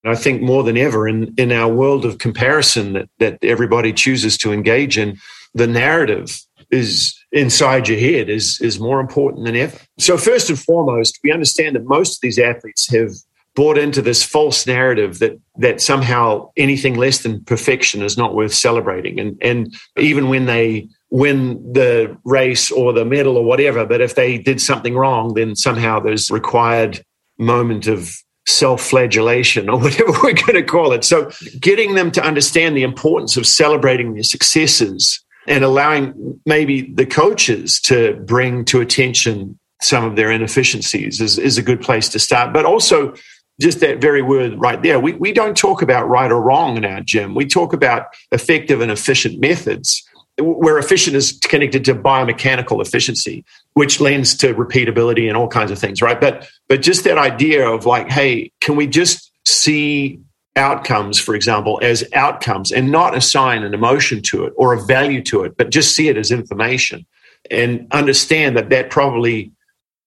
I 0.05 0.15
think 0.15 0.41
more 0.41 0.63
than 0.63 0.77
ever 0.77 1.07
in, 1.07 1.33
in 1.37 1.51
our 1.51 1.71
world 1.71 2.05
of 2.05 2.17
comparison 2.17 2.93
that, 2.93 3.09
that 3.19 3.39
everybody 3.41 3.91
chooses 3.91 4.37
to 4.39 4.53
engage 4.53 4.97
in, 4.97 5.17
the 5.53 5.67
narrative 5.67 6.39
is 6.71 7.17
inside 7.31 7.87
your 7.87 7.99
head 7.99 8.29
is, 8.29 8.59
is 8.61 8.79
more 8.79 8.99
important 8.99 9.45
than 9.45 9.55
ever. 9.55 9.77
So, 9.97 10.17
first 10.17 10.49
and 10.49 10.59
foremost, 10.59 11.19
we 11.23 11.31
understand 11.31 11.75
that 11.75 11.85
most 11.85 12.17
of 12.17 12.21
these 12.21 12.39
athletes 12.39 12.89
have 12.93 13.11
bought 13.57 13.75
into 13.75 14.03
this 14.03 14.21
false 14.23 14.67
narrative 14.67 15.17
that 15.17 15.35
that 15.57 15.81
somehow 15.81 16.47
anything 16.55 16.93
less 16.93 17.23
than 17.23 17.43
perfection 17.45 18.03
is 18.03 18.15
not 18.15 18.35
worth 18.35 18.53
celebrating. 18.53 19.19
And 19.19 19.35
and 19.41 19.75
even 19.97 20.29
when 20.29 20.45
they 20.45 20.87
win 21.09 21.73
the 21.73 22.15
race 22.23 22.69
or 22.69 22.93
the 22.93 23.03
medal 23.03 23.37
or 23.37 23.43
whatever 23.43 23.85
but 23.85 24.01
if 24.01 24.15
they 24.15 24.37
did 24.37 24.59
something 24.59 24.93
wrong 24.93 25.33
then 25.35 25.55
somehow 25.55 26.01
there's 26.01 26.29
required 26.29 27.01
moment 27.39 27.87
of 27.87 28.11
self-flagellation 28.45 29.69
or 29.69 29.79
whatever 29.85 30.11
we're 30.21 30.33
going 30.33 30.53
to 30.53 30.63
call 30.63 30.91
it. 30.91 31.03
So 31.03 31.31
getting 31.59 31.95
them 31.95 32.11
to 32.11 32.23
understand 32.23 32.77
the 32.77 32.83
importance 32.83 33.37
of 33.37 33.47
celebrating 33.47 34.13
their 34.13 34.23
successes 34.23 35.23
and 35.47 35.63
allowing 35.63 36.39
maybe 36.45 36.93
the 36.93 37.05
coaches 37.05 37.79
to 37.81 38.21
bring 38.25 38.65
to 38.65 38.81
attention 38.81 39.57
some 39.81 40.03
of 40.03 40.15
their 40.15 40.31
inefficiencies 40.31 41.21
is, 41.21 41.37
is 41.37 41.57
a 41.57 41.61
good 41.61 41.81
place 41.81 42.09
to 42.09 42.19
start. 42.19 42.53
But 42.53 42.65
also 42.65 43.13
just 43.59 43.79
that 43.79 43.99
very 43.99 44.21
word 44.21 44.59
right 44.59 44.81
there. 44.81 44.99
We, 44.99 45.13
we 45.13 45.31
don't 45.31 45.57
talk 45.57 45.81
about 45.81 46.07
right 46.07 46.31
or 46.31 46.41
wrong 46.41 46.77
in 46.77 46.85
our 46.85 47.01
gym. 47.01 47.33
We 47.35 47.45
talk 47.45 47.73
about 47.73 48.07
effective 48.31 48.81
and 48.81 48.91
efficient 48.91 49.39
methods 49.39 50.03
where 50.39 50.77
efficient 50.77 51.15
is 51.15 51.39
connected 51.43 51.83
to 51.85 51.95
biomechanical 51.95 52.79
efficiency, 52.85 53.43
which 53.73 53.99
lends 53.99 54.35
to 54.37 54.53
repeatability 54.53 55.27
and 55.27 55.35
all 55.35 55.47
kinds 55.47 55.71
of 55.71 55.79
things, 55.79 56.01
right? 56.01 56.21
But 56.21 56.47
but 56.67 56.81
just 56.81 57.03
that 57.05 57.17
idea 57.17 57.67
of 57.67 57.85
like, 57.85 58.11
hey, 58.11 58.51
can 58.61 58.75
we 58.75 58.85
just 58.85 59.31
see 59.45 60.19
outcomes, 60.55 61.19
for 61.19 61.35
example, 61.35 61.79
as 61.81 62.03
outcomes 62.13 62.71
and 62.71 62.91
not 62.91 63.15
assign 63.15 63.63
an 63.63 63.73
emotion 63.73 64.21
to 64.23 64.45
it 64.45 64.53
or 64.57 64.73
a 64.73 64.81
value 64.85 65.23
to 65.23 65.43
it, 65.43 65.57
but 65.57 65.71
just 65.71 65.95
see 65.95 66.07
it 66.07 66.17
as 66.17 66.31
information 66.31 67.05
and 67.49 67.87
understand 67.91 68.57
that 68.57 68.69
that 68.69 68.89
probably 68.89 69.51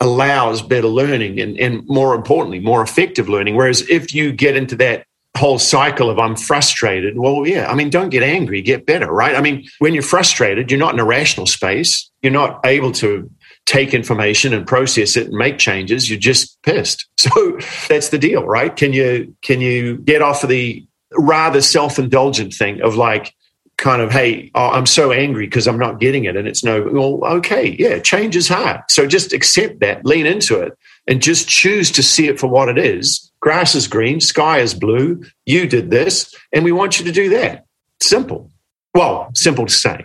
allows 0.00 0.62
better 0.62 0.88
learning 0.88 1.40
and, 1.40 1.58
and 1.58 1.86
more 1.86 2.14
importantly, 2.14 2.58
more 2.58 2.82
effective 2.82 3.28
learning. 3.28 3.54
Whereas 3.54 3.88
if 3.88 4.14
you 4.14 4.32
get 4.32 4.56
into 4.56 4.74
that 4.76 5.04
whole 5.36 5.58
cycle 5.58 6.10
of 6.10 6.18
I'm 6.18 6.36
frustrated, 6.36 7.18
well, 7.18 7.46
yeah, 7.46 7.70
I 7.70 7.74
mean, 7.74 7.90
don't 7.90 8.08
get 8.08 8.22
angry, 8.22 8.62
get 8.62 8.86
better, 8.86 9.12
right? 9.12 9.36
I 9.36 9.40
mean, 9.40 9.68
when 9.78 9.94
you're 9.94 10.02
frustrated, 10.02 10.70
you're 10.70 10.80
not 10.80 10.94
in 10.94 11.00
a 11.00 11.04
rational 11.04 11.46
space. 11.46 12.10
You're 12.22 12.32
not 12.32 12.60
able 12.64 12.92
to 12.92 13.30
take 13.66 13.94
information 13.94 14.52
and 14.52 14.66
process 14.66 15.16
it 15.16 15.28
and 15.28 15.36
make 15.36 15.58
changes. 15.58 16.10
You're 16.10 16.18
just 16.18 16.60
pissed. 16.62 17.06
So 17.20 17.58
that's 17.86 18.08
the 18.08 18.18
deal, 18.18 18.46
right? 18.46 18.74
Can 18.74 18.94
you 18.94 19.36
can 19.42 19.60
you 19.60 19.98
get 19.98 20.22
off 20.22 20.42
of 20.42 20.48
the 20.48 20.86
rather 21.12 21.60
self 21.60 21.98
indulgent 21.98 22.54
thing 22.54 22.80
of 22.80 22.96
like, 22.96 23.34
kind 23.80 24.02
of, 24.02 24.12
hey, 24.12 24.50
I'm 24.54 24.86
so 24.86 25.10
angry 25.10 25.46
because 25.46 25.66
I'm 25.66 25.78
not 25.78 25.98
getting 25.98 26.24
it. 26.24 26.36
And 26.36 26.46
it's 26.46 26.62
no, 26.62 26.82
well, 26.92 27.24
okay, 27.38 27.74
yeah, 27.78 27.98
change 27.98 28.36
is 28.36 28.46
hard. 28.46 28.82
So 28.88 29.06
just 29.06 29.32
accept 29.32 29.80
that, 29.80 30.04
lean 30.04 30.26
into 30.26 30.60
it, 30.60 30.78
and 31.08 31.20
just 31.20 31.48
choose 31.48 31.90
to 31.92 32.02
see 32.02 32.28
it 32.28 32.38
for 32.38 32.46
what 32.46 32.68
it 32.68 32.78
is. 32.78 33.32
Grass 33.40 33.74
is 33.74 33.88
green, 33.88 34.20
sky 34.20 34.58
is 34.58 34.74
blue. 34.74 35.24
You 35.46 35.66
did 35.66 35.90
this, 35.90 36.32
and 36.52 36.64
we 36.64 36.72
want 36.72 37.00
you 37.00 37.06
to 37.06 37.12
do 37.12 37.30
that. 37.30 37.64
Simple. 38.00 38.50
Well, 38.94 39.30
simple 39.34 39.66
to 39.66 39.72
say. 39.72 40.04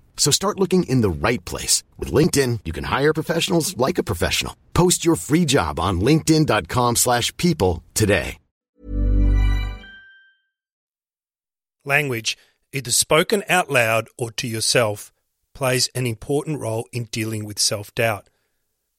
So 0.15 0.31
start 0.31 0.57
looking 0.59 0.83
in 0.83 1.01
the 1.01 1.09
right 1.09 1.43
place. 1.43 1.83
With 1.97 2.13
LinkedIn, 2.13 2.61
you 2.63 2.71
can 2.71 2.85
hire 2.85 3.13
professionals 3.13 3.75
like 3.75 3.97
a 3.97 4.03
professional. 4.03 4.55
Post 4.73 5.03
your 5.03 5.17
free 5.17 5.43
job 5.43 5.79
on 5.79 5.99
linkedin.com 5.99 6.95
slash 6.95 7.35
people 7.35 7.83
today. 7.93 8.37
Language, 11.83 12.37
either 12.71 12.91
spoken 12.91 13.43
out 13.49 13.71
loud 13.71 14.07
or 14.15 14.29
to 14.33 14.47
yourself, 14.47 15.11
plays 15.55 15.89
an 15.95 16.05
important 16.05 16.59
role 16.59 16.87
in 16.93 17.05
dealing 17.05 17.43
with 17.43 17.57
self-doubt. 17.57 18.29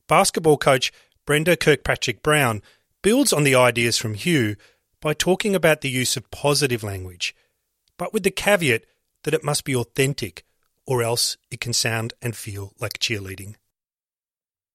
Basketball 0.08 0.58
coach 0.58 0.92
Brenda 1.24 1.56
Kirkpatrick 1.56 2.22
Brown 2.22 2.60
builds 3.00 3.32
on 3.32 3.44
the 3.44 3.54
ideas 3.54 3.98
from 3.98 4.14
Hugh 4.14 4.56
by 5.00 5.14
talking 5.14 5.54
about 5.54 5.80
the 5.80 5.88
use 5.88 6.16
of 6.16 6.28
positive 6.32 6.82
language, 6.82 7.36
but 7.96 8.12
with 8.12 8.24
the 8.24 8.32
caveat 8.32 8.84
that 9.22 9.34
it 9.34 9.44
must 9.44 9.64
be 9.64 9.76
authentic– 9.76 10.44
or 10.86 11.02
else 11.02 11.36
it 11.50 11.60
can 11.60 11.72
sound 11.72 12.14
and 12.22 12.36
feel 12.36 12.72
like 12.80 12.98
cheerleading. 12.98 13.54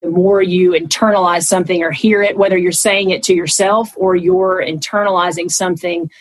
The 0.01 0.09
more 0.09 0.41
you 0.41 0.71
internalize 0.71 1.43
something 1.43 1.83
or 1.83 1.91
hear 1.91 2.21
it, 2.21 2.37
whether 2.37 2.57
you're 2.57 2.71
saying 2.71 3.09
it 3.09 3.23
to 3.23 3.33
yourself 3.33 3.91
or 3.97 4.15
you're 4.15 4.63
internalizing 4.63 5.49
something 5.51 6.11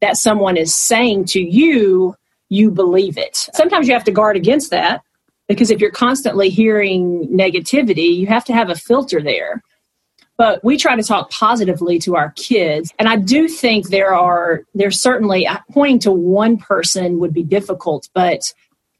that 0.00 0.16
someone 0.16 0.56
is 0.56 0.74
saying 0.74 1.26
to 1.26 1.40
you, 1.40 2.16
you 2.48 2.70
believe 2.70 3.16
it. 3.16 3.48
Sometimes 3.54 3.86
you 3.86 3.94
have 3.94 4.04
to 4.04 4.10
guard 4.10 4.36
against 4.36 4.70
that 4.70 5.02
because 5.48 5.70
if 5.70 5.80
you're 5.80 5.90
constantly 5.90 6.50
hearing 6.50 7.28
negativity, 7.28 8.14
you 8.16 8.26
have 8.26 8.44
to 8.46 8.52
have 8.52 8.68
a 8.68 8.74
filter 8.74 9.22
there. 9.22 9.62
But 10.36 10.64
we 10.64 10.76
try 10.76 10.96
to 10.96 11.02
talk 11.02 11.30
positively 11.30 11.98
to 12.00 12.16
our 12.16 12.32
kids. 12.32 12.92
And 12.98 13.08
I 13.08 13.16
do 13.16 13.48
think 13.48 13.88
there 13.88 14.14
are, 14.14 14.64
there's 14.74 15.00
certainly 15.00 15.46
pointing 15.70 16.00
to 16.00 16.10
one 16.10 16.56
person 16.56 17.20
would 17.20 17.32
be 17.32 17.44
difficult, 17.44 18.08
but 18.12 18.52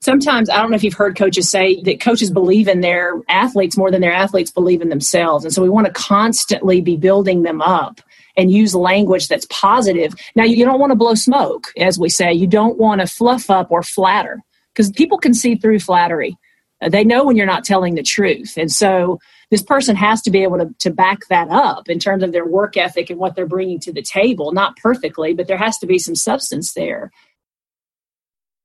sometimes 0.02 0.50
I 0.50 0.60
don't 0.60 0.70
know 0.70 0.76
if 0.76 0.82
you've 0.82 0.94
heard 0.94 1.16
coaches 1.16 1.48
say 1.48 1.80
that 1.82 2.00
coaches 2.00 2.30
believe 2.30 2.66
in 2.66 2.80
their 2.80 3.20
athletes 3.28 3.76
more 3.76 3.90
than 3.90 4.00
their 4.00 4.12
athletes 4.12 4.50
believe 4.50 4.82
in 4.82 4.88
themselves. 4.88 5.44
And 5.44 5.54
so 5.54 5.62
we 5.62 5.68
want 5.68 5.86
to 5.86 5.92
constantly 5.92 6.80
be 6.80 6.96
building 6.96 7.44
them 7.44 7.62
up 7.62 8.00
and 8.36 8.50
use 8.50 8.74
language 8.74 9.28
that's 9.28 9.46
positive. 9.48 10.14
Now, 10.34 10.44
you 10.44 10.64
don't 10.64 10.80
want 10.80 10.90
to 10.90 10.96
blow 10.96 11.14
smoke, 11.14 11.68
as 11.76 11.98
we 11.98 12.08
say. 12.08 12.32
You 12.32 12.48
don't 12.48 12.78
want 12.78 13.00
to 13.00 13.06
fluff 13.06 13.48
up 13.48 13.70
or 13.70 13.82
flatter 13.82 14.40
because 14.74 14.90
people 14.90 15.18
can 15.18 15.34
see 15.34 15.54
through 15.54 15.78
flattery. 15.78 16.36
Uh, 16.80 16.88
they 16.88 17.04
know 17.04 17.24
when 17.24 17.36
you're 17.36 17.46
not 17.46 17.64
telling 17.64 17.94
the 17.94 18.02
truth. 18.02 18.56
And 18.56 18.72
so 18.72 19.20
this 19.50 19.62
person 19.62 19.94
has 19.94 20.20
to 20.22 20.30
be 20.30 20.42
able 20.42 20.58
to, 20.58 20.74
to 20.80 20.90
back 20.90 21.20
that 21.28 21.48
up 21.48 21.88
in 21.88 22.00
terms 22.00 22.24
of 22.24 22.32
their 22.32 22.46
work 22.46 22.76
ethic 22.76 23.08
and 23.10 23.20
what 23.20 23.36
they're 23.36 23.46
bringing 23.46 23.78
to 23.80 23.92
the 23.92 24.02
table. 24.02 24.50
Not 24.50 24.76
perfectly, 24.78 25.32
but 25.32 25.46
there 25.46 25.58
has 25.58 25.78
to 25.78 25.86
be 25.86 25.98
some 26.00 26.16
substance 26.16 26.72
there. 26.72 27.12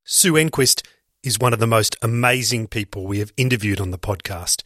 Sue 0.04 0.34
Enquist 0.34 0.84
is 1.28 1.38
one 1.38 1.54
of 1.54 1.60
the 1.60 1.68
most 1.68 1.98
amazing 2.02 2.68
people 2.68 3.06
we 3.06 3.20
have 3.20 3.34
interviewed 3.36 3.82
on 3.82 3.92
the 3.92 3.98
podcast. 3.98 4.64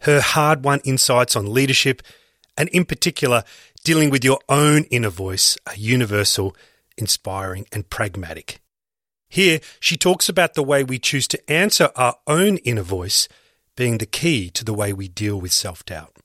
Her 0.00 0.20
hard 0.20 0.64
won 0.64 0.80
insights 0.84 1.36
on 1.36 1.52
leadership, 1.52 2.02
and 2.56 2.68
in 2.70 2.86
particular, 2.86 3.44
dealing 3.84 4.08
with 4.08 4.24
your 4.24 4.40
own 4.48 4.84
inner 4.84 5.10
voice, 5.10 5.58
are 5.66 5.76
universal, 5.76 6.56
inspiring, 6.96 7.66
and 7.70 7.88
pragmatic. 7.90 8.60
Here, 9.28 9.60
she 9.78 9.96
talks 9.96 10.28
about 10.28 10.54
the 10.54 10.62
way 10.62 10.82
we 10.82 10.98
choose 10.98 11.28
to 11.28 11.52
answer 11.52 11.90
our 11.94 12.16
own 12.26 12.56
inner 12.58 12.82
voice 12.82 13.28
being 13.76 13.98
the 13.98 14.06
key 14.06 14.50
to 14.50 14.64
the 14.64 14.74
way 14.74 14.92
we 14.92 15.08
deal 15.08 15.40
with 15.40 15.52
self 15.52 15.84
doubt. 15.84 16.16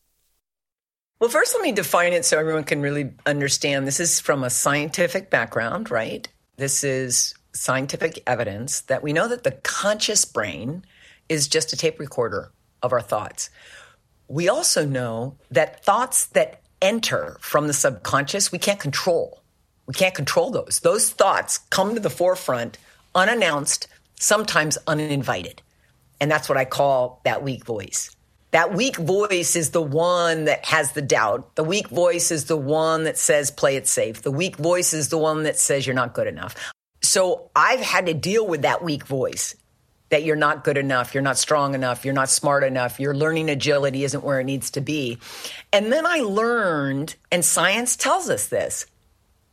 Well, 1.20 1.30
first, 1.30 1.54
let 1.54 1.62
me 1.64 1.72
define 1.72 2.14
it 2.14 2.26
so 2.26 2.40
everyone 2.40 2.64
can 2.64 2.82
really 2.82 3.12
understand. 3.26 3.86
This 3.86 4.00
is 4.00 4.20
from 4.20 4.44
a 4.44 4.50
scientific 4.50 5.30
background, 5.30 5.92
right? 5.92 6.28
This 6.58 6.84
is 6.84 7.36
scientific 7.56 8.22
evidence 8.28 8.82
that 8.82 9.02
we 9.02 9.14
know 9.14 9.28
that 9.28 9.44
the 9.44 9.52
conscious 9.52 10.26
brain 10.26 10.84
is 11.30 11.48
just 11.48 11.74
a 11.74 11.78
tape 11.78 12.00
recorder 12.00 12.52
of 12.84 12.94
our 12.94 13.02
thoughts. 13.02 13.50
We 14.28 14.50
also 14.50 14.86
know 14.86 15.38
that 15.52 15.84
thoughts 15.84 16.28
that 16.28 16.62
enter 16.82 17.38
from 17.40 17.68
the 17.68 17.74
subconscious, 17.74 18.52
we 18.52 18.60
can't 18.60 18.80
control. 18.80 19.42
We 19.88 19.94
can't 19.94 20.16
control 20.16 20.52
those. 20.52 20.80
Those 20.80 21.12
thoughts 21.12 21.60
come 21.70 21.94
to 21.94 22.00
the 22.00 22.10
forefront 22.10 22.78
unannounced, 23.14 23.88
sometimes 24.20 24.78
uninvited. 24.88 25.62
And 26.20 26.30
that's 26.30 26.50
what 26.50 26.58
I 26.58 26.66
call 26.66 27.22
that 27.24 27.44
weak 27.44 27.66
voice. 27.66 28.12
That 28.52 28.74
weak 28.74 28.96
voice 28.96 29.56
is 29.56 29.72
the 29.72 29.82
one 29.82 30.46
that 30.46 30.66
has 30.66 30.94
the 30.94 31.02
doubt. 31.02 31.56
The 31.56 31.64
weak 31.64 31.90
voice 31.90 32.32
is 32.32 32.46
the 32.46 32.58
one 32.58 33.04
that 33.04 33.18
says, 33.18 33.52
play 33.52 33.76
it 33.76 33.88
safe. 33.88 34.22
The 34.22 34.32
weak 34.32 34.56
voice 34.56 34.94
is 34.94 35.10
the 35.10 35.18
one 35.18 35.44
that 35.44 35.60
says, 35.60 35.86
you're 35.86 35.96
not 35.96 36.14
good 36.14 36.28
enough. 36.28 36.56
So 37.06 37.50
I've 37.56 37.82
had 37.82 38.08
to 38.08 38.14
deal 38.14 38.46
with 38.46 38.64
that 38.64 38.84
weak 38.84 39.06
voice 39.06 39.56
that 40.10 40.24
you're 40.24 40.36
not 40.36 40.64
good 40.64 40.78
enough, 40.78 41.14
you're 41.14 41.24
not 41.24 41.38
strong 41.38 41.74
enough, 41.74 42.06
you're 42.06 42.14
not 42.14 42.30
smart 42.30 42.64
enough, 42.64 43.00
your 43.00 43.16
learning 43.16 43.50
agility 43.50 44.04
isn't 44.04 44.24
where 44.24 44.40
it 44.40 44.46
needs 44.46 44.72
to 44.72 44.82
be. 44.82 45.18
And 45.74 45.92
then 45.92 46.06
I 46.06 46.20
learned, 46.20 47.16
and 47.32 47.44
science 47.44 47.96
tells 47.96 48.30
us 48.30 48.48
this 48.48 48.86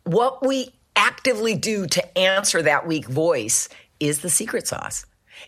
what 0.05 0.45
we 0.45 0.75
actively 0.97 1.55
do 1.55 1.87
to 1.87 2.19
answer 2.19 2.62
that 2.62 2.87
weak 2.87 3.07
voice 3.07 3.69
is 4.01 4.21
the 4.21 4.31
secret 4.31 4.67
sauce. 4.67 5.07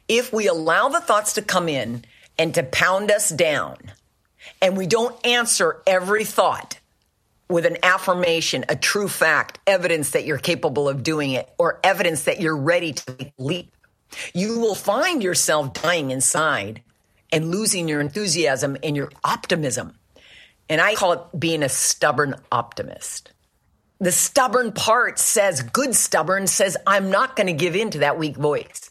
If 0.08 0.32
we 0.32 0.46
allow 0.46 0.88
the 0.88 1.00
thoughts 1.00 1.34
to 1.34 1.42
come 1.42 1.68
in 1.68 2.04
and 2.38 2.54
to 2.54 2.62
pound 2.62 3.10
us 3.10 3.30
down, 3.30 3.76
and 4.62 4.76
we 4.76 4.86
don't 4.86 5.14
answer 5.26 5.82
every 5.86 6.24
thought, 6.24 6.78
with 7.48 7.66
an 7.66 7.76
affirmation, 7.82 8.64
a 8.68 8.76
true 8.76 9.08
fact, 9.08 9.58
evidence 9.66 10.10
that 10.10 10.24
you're 10.24 10.38
capable 10.38 10.88
of 10.88 11.02
doing 11.02 11.32
it, 11.32 11.48
or 11.58 11.80
evidence 11.84 12.24
that 12.24 12.40
you're 12.40 12.56
ready 12.56 12.92
to 12.92 13.32
leap, 13.38 13.74
you 14.32 14.58
will 14.58 14.74
find 14.74 15.22
yourself 15.22 15.72
dying 15.74 16.10
inside 16.10 16.82
and 17.32 17.50
losing 17.50 17.88
your 17.88 18.00
enthusiasm 18.00 18.76
and 18.82 18.96
your 18.96 19.10
optimism. 19.24 19.98
And 20.68 20.80
I 20.80 20.94
call 20.94 21.12
it 21.12 21.20
being 21.38 21.62
a 21.62 21.68
stubborn 21.68 22.36
optimist. 22.50 23.32
The 24.00 24.12
stubborn 24.12 24.72
part 24.72 25.18
says, 25.18 25.62
good 25.62 25.94
stubborn 25.94 26.46
says, 26.46 26.76
I'm 26.86 27.10
not 27.10 27.36
going 27.36 27.46
to 27.46 27.52
give 27.52 27.76
in 27.76 27.90
to 27.90 27.98
that 27.98 28.18
weak 28.18 28.36
voice. 28.36 28.83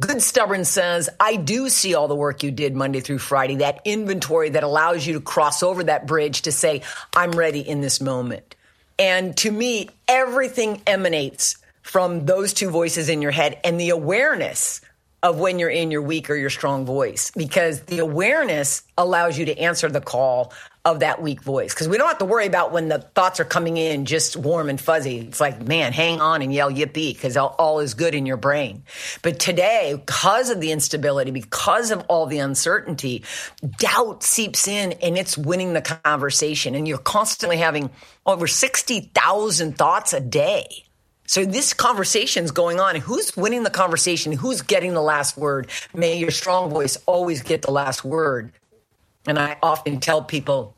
Good 0.00 0.20
Stubborn 0.20 0.64
says, 0.64 1.08
I 1.20 1.36
do 1.36 1.68
see 1.68 1.94
all 1.94 2.08
the 2.08 2.16
work 2.16 2.42
you 2.42 2.50
did 2.50 2.74
Monday 2.74 2.98
through 2.98 3.18
Friday, 3.18 3.56
that 3.56 3.82
inventory 3.84 4.50
that 4.50 4.64
allows 4.64 5.06
you 5.06 5.14
to 5.14 5.20
cross 5.20 5.62
over 5.62 5.84
that 5.84 6.08
bridge 6.08 6.42
to 6.42 6.52
say, 6.52 6.82
I'm 7.14 7.30
ready 7.30 7.60
in 7.60 7.82
this 7.82 8.00
moment. 8.00 8.56
And 8.98 9.36
to 9.38 9.50
me, 9.52 9.88
everything 10.08 10.82
emanates 10.88 11.58
from 11.82 12.26
those 12.26 12.52
two 12.52 12.70
voices 12.70 13.08
in 13.08 13.22
your 13.22 13.30
head 13.30 13.60
and 13.62 13.78
the 13.78 13.90
awareness 13.90 14.80
of 15.22 15.38
when 15.38 15.60
you're 15.60 15.70
in 15.70 15.92
your 15.92 16.02
weak 16.02 16.30
or 16.30 16.34
your 16.34 16.50
strong 16.50 16.84
voice, 16.84 17.30
because 17.36 17.82
the 17.82 18.00
awareness 18.00 18.82
allows 18.98 19.38
you 19.38 19.44
to 19.46 19.56
answer 19.56 19.88
the 19.88 20.00
call 20.00 20.52
of 20.86 21.00
that 21.00 21.20
weak 21.20 21.42
voice 21.42 21.74
because 21.74 21.88
we 21.88 21.98
don't 21.98 22.06
have 22.06 22.18
to 22.18 22.24
worry 22.24 22.46
about 22.46 22.70
when 22.70 22.88
the 22.88 23.00
thoughts 23.00 23.40
are 23.40 23.44
coming 23.44 23.76
in 23.76 24.04
just 24.04 24.36
warm 24.36 24.70
and 24.70 24.80
fuzzy. 24.80 25.18
It's 25.18 25.40
like, 25.40 25.60
man, 25.60 25.92
hang 25.92 26.20
on 26.20 26.42
and 26.42 26.54
yell 26.54 26.70
yippee 26.70 27.12
because 27.12 27.36
all, 27.36 27.56
all, 27.58 27.80
is 27.80 27.94
good 27.94 28.14
in 28.14 28.24
your 28.24 28.36
brain. 28.36 28.84
But 29.20 29.40
today, 29.40 29.94
because 29.94 30.48
of 30.48 30.60
the 30.60 30.70
instability, 30.70 31.32
because 31.32 31.90
of 31.90 32.04
all 32.06 32.26
the 32.26 32.38
uncertainty, 32.38 33.24
doubt 33.78 34.22
seeps 34.22 34.68
in 34.68 34.92
and 35.02 35.18
it's 35.18 35.36
winning 35.36 35.72
the 35.72 35.82
conversation. 35.82 36.76
And 36.76 36.86
you're 36.86 36.98
constantly 36.98 37.56
having 37.56 37.90
over 38.24 38.46
60,000 38.46 39.76
thoughts 39.76 40.12
a 40.12 40.20
day. 40.20 40.84
So 41.26 41.44
this 41.44 41.74
conversation 41.74 42.44
is 42.44 42.52
going 42.52 42.78
on. 42.78 42.94
Who's 42.94 43.36
winning 43.36 43.64
the 43.64 43.70
conversation? 43.70 44.30
Who's 44.30 44.62
getting 44.62 44.94
the 44.94 45.02
last 45.02 45.36
word? 45.36 45.68
May 45.92 46.16
your 46.16 46.30
strong 46.30 46.70
voice 46.70 46.96
always 47.06 47.42
get 47.42 47.62
the 47.62 47.72
last 47.72 48.04
word. 48.04 48.52
And 49.26 49.36
I 49.36 49.56
often 49.60 49.98
tell 49.98 50.22
people, 50.22 50.75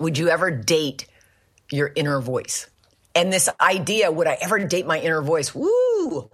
would 0.00 0.18
you 0.18 0.28
ever 0.28 0.50
date 0.50 1.06
your 1.70 1.92
inner 1.94 2.20
voice? 2.20 2.68
And 3.14 3.32
this 3.32 3.48
idea, 3.60 4.10
would 4.10 4.26
I 4.26 4.38
ever 4.40 4.58
date 4.58 4.86
my 4.86 4.98
inner 4.98 5.22
voice? 5.22 5.54
Woo! 5.54 6.30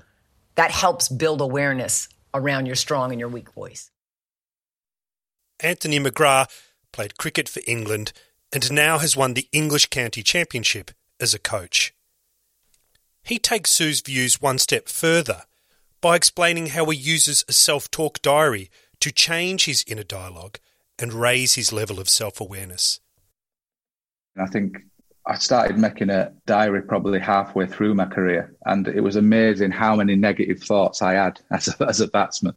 That 0.55 0.71
helps 0.71 1.09
build 1.09 1.41
awareness 1.41 2.09
around 2.33 2.67
your 2.67 2.77
strong 2.77 3.11
and 3.11 3.21
your 3.21 3.29
weak 3.29 3.53
voice. 3.53 3.91
Anthony 5.61 5.99
McGrath 5.99 6.51
played 6.93 7.19
cricket 7.19 7.49
for 7.49 7.61
England 7.67 8.13
and 8.53 8.73
now 8.73 8.99
has 8.99 9.17
won 9.17 9.35
the 9.35 9.49
English 9.53 9.87
County 9.87 10.23
Championship 10.23 10.93
as 11.19 11.35
a 11.35 11.39
coach. 11.39 11.93
He 13.23 13.39
takes 13.39 13.71
Sue's 13.71 14.01
views 14.01 14.41
one 14.41 14.59
step 14.59 14.89
further 14.89 15.43
by 16.01 16.15
explaining 16.15 16.69
how 16.69 16.85
he 16.87 16.97
uses 16.97 17.45
a 17.49 17.53
self 17.53 17.91
talk 17.91 18.23
diary 18.23 18.71
to 19.01 19.11
change 19.11 19.65
his 19.65 19.85
inner 19.87 20.05
dialogue 20.05 20.59
and 20.99 21.13
raise 21.13 21.55
his 21.55 21.73
level 21.73 21.99
of 21.99 22.09
self 22.09 22.41
awareness. 22.41 23.01
I 24.39 24.47
think 24.47 24.79
I 25.27 25.37
started 25.37 25.79
making 25.79 26.11
a 26.11 26.33
diary 26.47 26.83
probably 26.83 27.19
halfway 27.19 27.67
through 27.67 27.95
my 27.95 28.07
career, 28.07 28.55
and 28.65 28.87
it 28.87 29.01
was 29.01 29.17
amazing 29.17 29.73
how 29.73 29.97
many 29.97 30.17
negative 30.17 30.63
thoughts 30.63 31.03
I 31.03 31.15
had 31.15 31.41
as 31.51 31.69
a, 31.69 31.85
as 31.87 32.01
a 32.01 32.09
batsman 32.09 32.57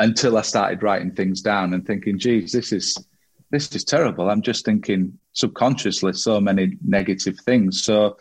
until 0.00 0.36
I 0.36 0.42
started 0.42 0.82
writing 0.82 1.12
things 1.12 1.40
down 1.40 1.74
and 1.74 1.86
thinking, 1.86 2.18
geez, 2.18 2.52
this 2.52 2.72
is 2.72 2.96
this 3.50 3.74
is 3.74 3.84
terrible. 3.84 4.28
I'm 4.28 4.42
just 4.42 4.64
thinking 4.64 5.18
subconsciously 5.32 6.12
so 6.12 6.40
many 6.40 6.76
negative 6.84 7.38
things. 7.40 7.82
So 7.82 8.18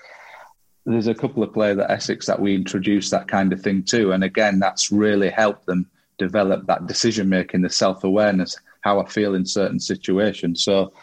there's 0.86 1.08
a 1.08 1.16
couple 1.16 1.44
of 1.44 1.54
players 1.54 1.78
at 1.80 1.92
Essex 1.92 2.26
that 2.28 2.40
we 2.40 2.56
introduced 2.56 3.12
that 3.12 3.28
kind 3.28 3.52
of 3.52 3.62
thing 3.62 3.84
too. 3.84 4.14
And 4.14 4.24
again, 4.24 4.58
that's 4.60 4.90
really 4.90 5.30
helped 5.30 5.66
them 5.66 5.90
develop 6.18 6.66
that 6.68 6.88
decision 6.88 7.28
making, 7.28 7.62
the 7.62 7.70
self 7.70 8.06
awareness, 8.06 8.56
how 8.82 9.02
I 9.02 9.06
feel 9.10 9.36
in 9.36 9.46
certain 9.46 9.80
situations. 9.80 10.64
So 10.64 10.94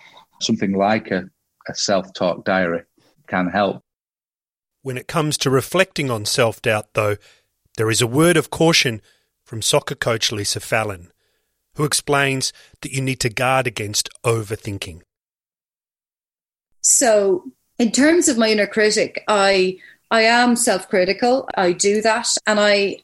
something 0.40 0.72
like 0.72 1.10
a, 1.10 1.28
a 1.68 1.74
self 1.74 2.12
talk 2.14 2.44
diary 2.44 2.82
can 3.26 3.48
help. 3.48 3.82
When 4.82 4.98
it 4.98 5.08
comes 5.08 5.38
to 5.38 5.50
reflecting 5.50 6.10
on 6.10 6.24
self 6.24 6.60
doubt, 6.60 6.94
though, 6.94 7.16
there 7.76 7.90
is 7.90 8.00
a 8.00 8.06
word 8.06 8.36
of 8.36 8.50
caution 8.50 9.00
from 9.44 9.62
soccer 9.62 9.94
coach 9.94 10.30
Lisa 10.30 10.60
Fallon, 10.60 11.12
who 11.76 11.84
explains 11.84 12.52
that 12.82 12.92
you 12.92 13.00
need 13.00 13.20
to 13.20 13.28
guard 13.28 13.66
against 13.66 14.08
overthinking. 14.24 15.02
So, 16.80 17.44
in 17.78 17.90
terms 17.90 18.28
of 18.28 18.38
my 18.38 18.50
inner 18.50 18.66
critic, 18.66 19.24
I 19.26 19.78
I 20.10 20.22
am 20.22 20.54
self-critical. 20.54 21.48
I 21.56 21.72
do 21.72 22.02
that, 22.02 22.28
and 22.46 22.60
I, 22.60 22.98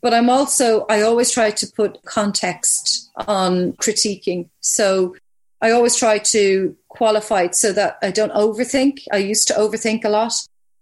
but 0.00 0.14
I'm 0.14 0.30
also 0.30 0.86
I 0.88 1.02
always 1.02 1.30
try 1.30 1.50
to 1.50 1.66
put 1.66 2.02
context 2.04 3.10
on 3.28 3.74
critiquing. 3.74 4.48
So 4.60 5.14
I 5.60 5.70
always 5.70 5.96
try 5.96 6.18
to 6.18 6.76
qualify 6.96 7.42
it 7.42 7.54
so 7.54 7.72
that 7.72 7.98
I 8.02 8.10
don't 8.10 8.32
overthink. 8.32 9.02
I 9.12 9.18
used 9.18 9.48
to 9.48 9.54
overthink 9.54 10.04
a 10.04 10.08
lot, 10.08 10.32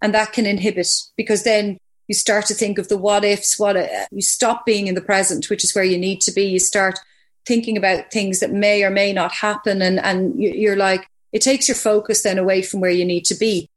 and 0.01 0.15
that 0.15 0.33
can 0.33 0.47
inhibit 0.47 0.89
because 1.17 1.43
then 1.45 1.79
you 2.09 2.15
start 2.15 2.47
to 2.47 2.55
think 2.55 2.79
of 2.79 2.89
the 2.89 2.99
what 2.99 3.25
ifs. 3.25 3.59
What 3.59 3.77
if. 3.77 4.09
you 4.11 4.23
stop 4.23 4.67
being 4.67 4.87
in 4.87 4.95
the 4.95 5.01
present, 5.01 5.51
which 5.51 5.65
is 5.65 5.75
where 5.75 5.85
you 5.85 5.99
need 5.99 6.21
to 6.23 6.33
be. 6.33 6.45
You 6.45 6.59
start 6.59 6.99
thinking 7.47 7.77
about 7.77 8.11
things 8.11 8.41
that 8.41 8.53
may 8.53 8.83
or 8.83 8.91
may 8.91 9.13
not 9.13 9.33
happen, 9.33 9.83
and 9.83 9.99
and 10.01 10.41
you're 10.41 10.77
like 10.77 11.07
it 11.33 11.43
takes 11.43 11.69
your 11.69 11.75
focus 11.75 12.23
then 12.23 12.39
away 12.39 12.63
from 12.63 12.81
where 12.81 12.93
you 12.93 13.05
need 13.05 13.25
to 13.27 13.35
be. 13.35 13.69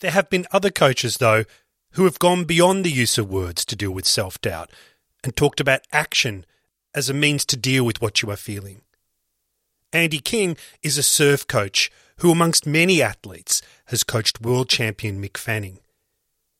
There 0.00 0.10
have 0.10 0.30
been 0.30 0.46
other 0.50 0.70
coaches, 0.70 1.18
though, 1.18 1.44
who 1.92 2.04
have 2.04 2.18
gone 2.18 2.44
beyond 2.44 2.84
the 2.84 2.90
use 2.90 3.18
of 3.18 3.30
words 3.30 3.64
to 3.66 3.76
deal 3.76 3.90
with 3.90 4.06
self 4.06 4.40
doubt 4.40 4.70
and 5.22 5.36
talked 5.36 5.60
about 5.60 5.86
action 5.92 6.46
as 6.94 7.10
a 7.10 7.14
means 7.14 7.44
to 7.46 7.56
deal 7.56 7.84
with 7.84 8.00
what 8.00 8.22
you 8.22 8.30
are 8.30 8.36
feeling. 8.36 8.80
Andy 9.94 10.18
King 10.18 10.56
is 10.82 10.98
a 10.98 11.04
surf 11.04 11.46
coach 11.46 11.88
who, 12.18 12.32
amongst 12.32 12.66
many 12.66 13.00
athletes, 13.00 13.62
has 13.86 14.02
coached 14.02 14.40
world 14.40 14.68
champion 14.68 15.22
Mick 15.22 15.36
Fanning. 15.36 15.78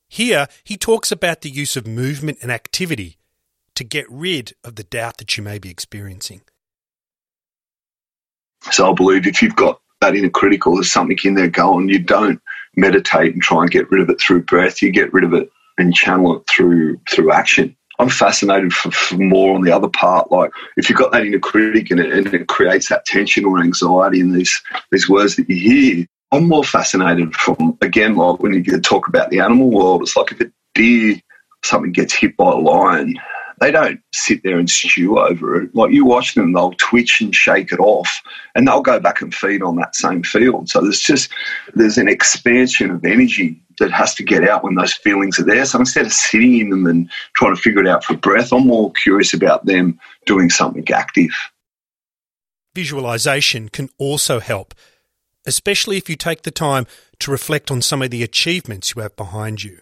Here, 0.08 0.46
he 0.62 0.76
talks 0.76 1.10
about 1.10 1.40
the 1.40 1.50
use 1.50 1.76
of 1.76 1.84
movement 1.84 2.38
and 2.42 2.52
activity 2.52 3.18
to 3.74 3.82
get 3.82 4.06
rid 4.08 4.54
of 4.62 4.76
the 4.76 4.84
doubt 4.84 5.18
that 5.18 5.36
you 5.36 5.42
may 5.42 5.58
be 5.58 5.68
experiencing. 5.68 6.42
So 8.70 8.88
I 8.88 8.94
believe 8.94 9.26
if 9.26 9.42
you've 9.42 9.56
got 9.56 9.80
that 10.00 10.14
inner 10.14 10.30
critical, 10.30 10.76
there's 10.76 10.92
something 10.92 11.18
in 11.24 11.34
there 11.34 11.48
going, 11.48 11.88
you 11.88 11.98
don't 11.98 12.40
meditate 12.76 13.32
and 13.32 13.42
try 13.42 13.62
and 13.62 13.70
get 13.70 13.90
rid 13.90 14.00
of 14.00 14.10
it 14.10 14.20
through 14.20 14.44
breath. 14.44 14.80
You 14.80 14.92
get 14.92 15.12
rid 15.12 15.24
of 15.24 15.34
it 15.34 15.50
and 15.76 15.92
channel 15.92 16.36
it 16.36 16.44
through 16.48 17.00
through 17.10 17.32
action. 17.32 17.76
I'm 17.98 18.08
fascinated 18.08 18.72
for, 18.72 18.90
for, 18.90 19.16
more 19.16 19.54
on 19.54 19.62
the 19.62 19.72
other 19.72 19.88
part. 19.88 20.30
Like 20.30 20.50
if 20.76 20.88
you've 20.88 20.98
got 20.98 21.12
that 21.12 21.24
inner 21.24 21.38
critic 21.38 21.90
and 21.90 22.00
it, 22.00 22.12
and 22.12 22.32
it 22.34 22.48
creates 22.48 22.88
that 22.88 23.04
tension 23.06 23.44
or 23.44 23.60
anxiety 23.60 24.20
in 24.20 24.32
these 24.32 24.60
these 24.90 25.08
words 25.08 25.36
that 25.36 25.48
you 25.48 25.56
hear, 25.56 26.06
I'm 26.32 26.48
more 26.48 26.64
fascinated 26.64 27.34
from 27.34 27.78
again 27.80 28.16
like 28.16 28.40
when 28.40 28.52
you 28.52 28.80
talk 28.80 29.08
about 29.08 29.30
the 29.30 29.40
animal 29.40 29.70
world. 29.70 30.02
It's 30.02 30.16
like 30.16 30.32
if 30.32 30.40
a 30.40 30.50
deer 30.74 31.20
something 31.64 31.92
gets 31.92 32.12
hit 32.14 32.36
by 32.36 32.50
a 32.50 32.56
lion, 32.56 33.18
they 33.64 33.70
don't 33.70 34.00
sit 34.12 34.42
there 34.42 34.58
and 34.58 34.68
stew 34.68 35.18
over 35.18 35.62
it. 35.62 35.74
Like 35.74 35.90
you 35.90 36.04
watch 36.04 36.34
them, 36.34 36.52
they'll 36.52 36.74
twitch 36.76 37.22
and 37.22 37.34
shake 37.34 37.72
it 37.72 37.80
off, 37.80 38.20
and 38.54 38.68
they'll 38.68 38.82
go 38.82 39.00
back 39.00 39.22
and 39.22 39.34
feed 39.34 39.62
on 39.62 39.76
that 39.76 39.96
same 39.96 40.22
field. 40.22 40.68
So 40.68 40.82
there's 40.82 41.00
just 41.00 41.30
there's 41.74 41.96
an 41.96 42.06
expansion 42.06 42.90
of 42.90 43.02
energy 43.06 43.58
that 43.78 43.90
has 43.90 44.14
to 44.16 44.22
get 44.22 44.46
out 44.46 44.64
when 44.64 44.74
those 44.74 44.92
feelings 44.92 45.40
are 45.40 45.44
there. 45.44 45.64
So 45.64 45.78
instead 45.78 46.04
of 46.04 46.12
sitting 46.12 46.58
in 46.58 46.68
them 46.68 46.86
and 46.86 47.10
trying 47.34 47.56
to 47.56 47.60
figure 47.60 47.80
it 47.80 47.88
out 47.88 48.04
for 48.04 48.14
breath, 48.14 48.52
I'm 48.52 48.66
more 48.66 48.92
curious 48.92 49.32
about 49.32 49.64
them 49.64 49.98
doing 50.26 50.50
something 50.50 50.86
active. 50.90 51.32
Visualization 52.74 53.70
can 53.70 53.88
also 53.96 54.40
help, 54.40 54.74
especially 55.46 55.96
if 55.96 56.10
you 56.10 56.16
take 56.16 56.42
the 56.42 56.50
time 56.50 56.86
to 57.20 57.30
reflect 57.30 57.70
on 57.70 57.80
some 57.80 58.02
of 58.02 58.10
the 58.10 58.22
achievements 58.22 58.94
you 58.94 59.00
have 59.00 59.16
behind 59.16 59.64
you. 59.64 59.78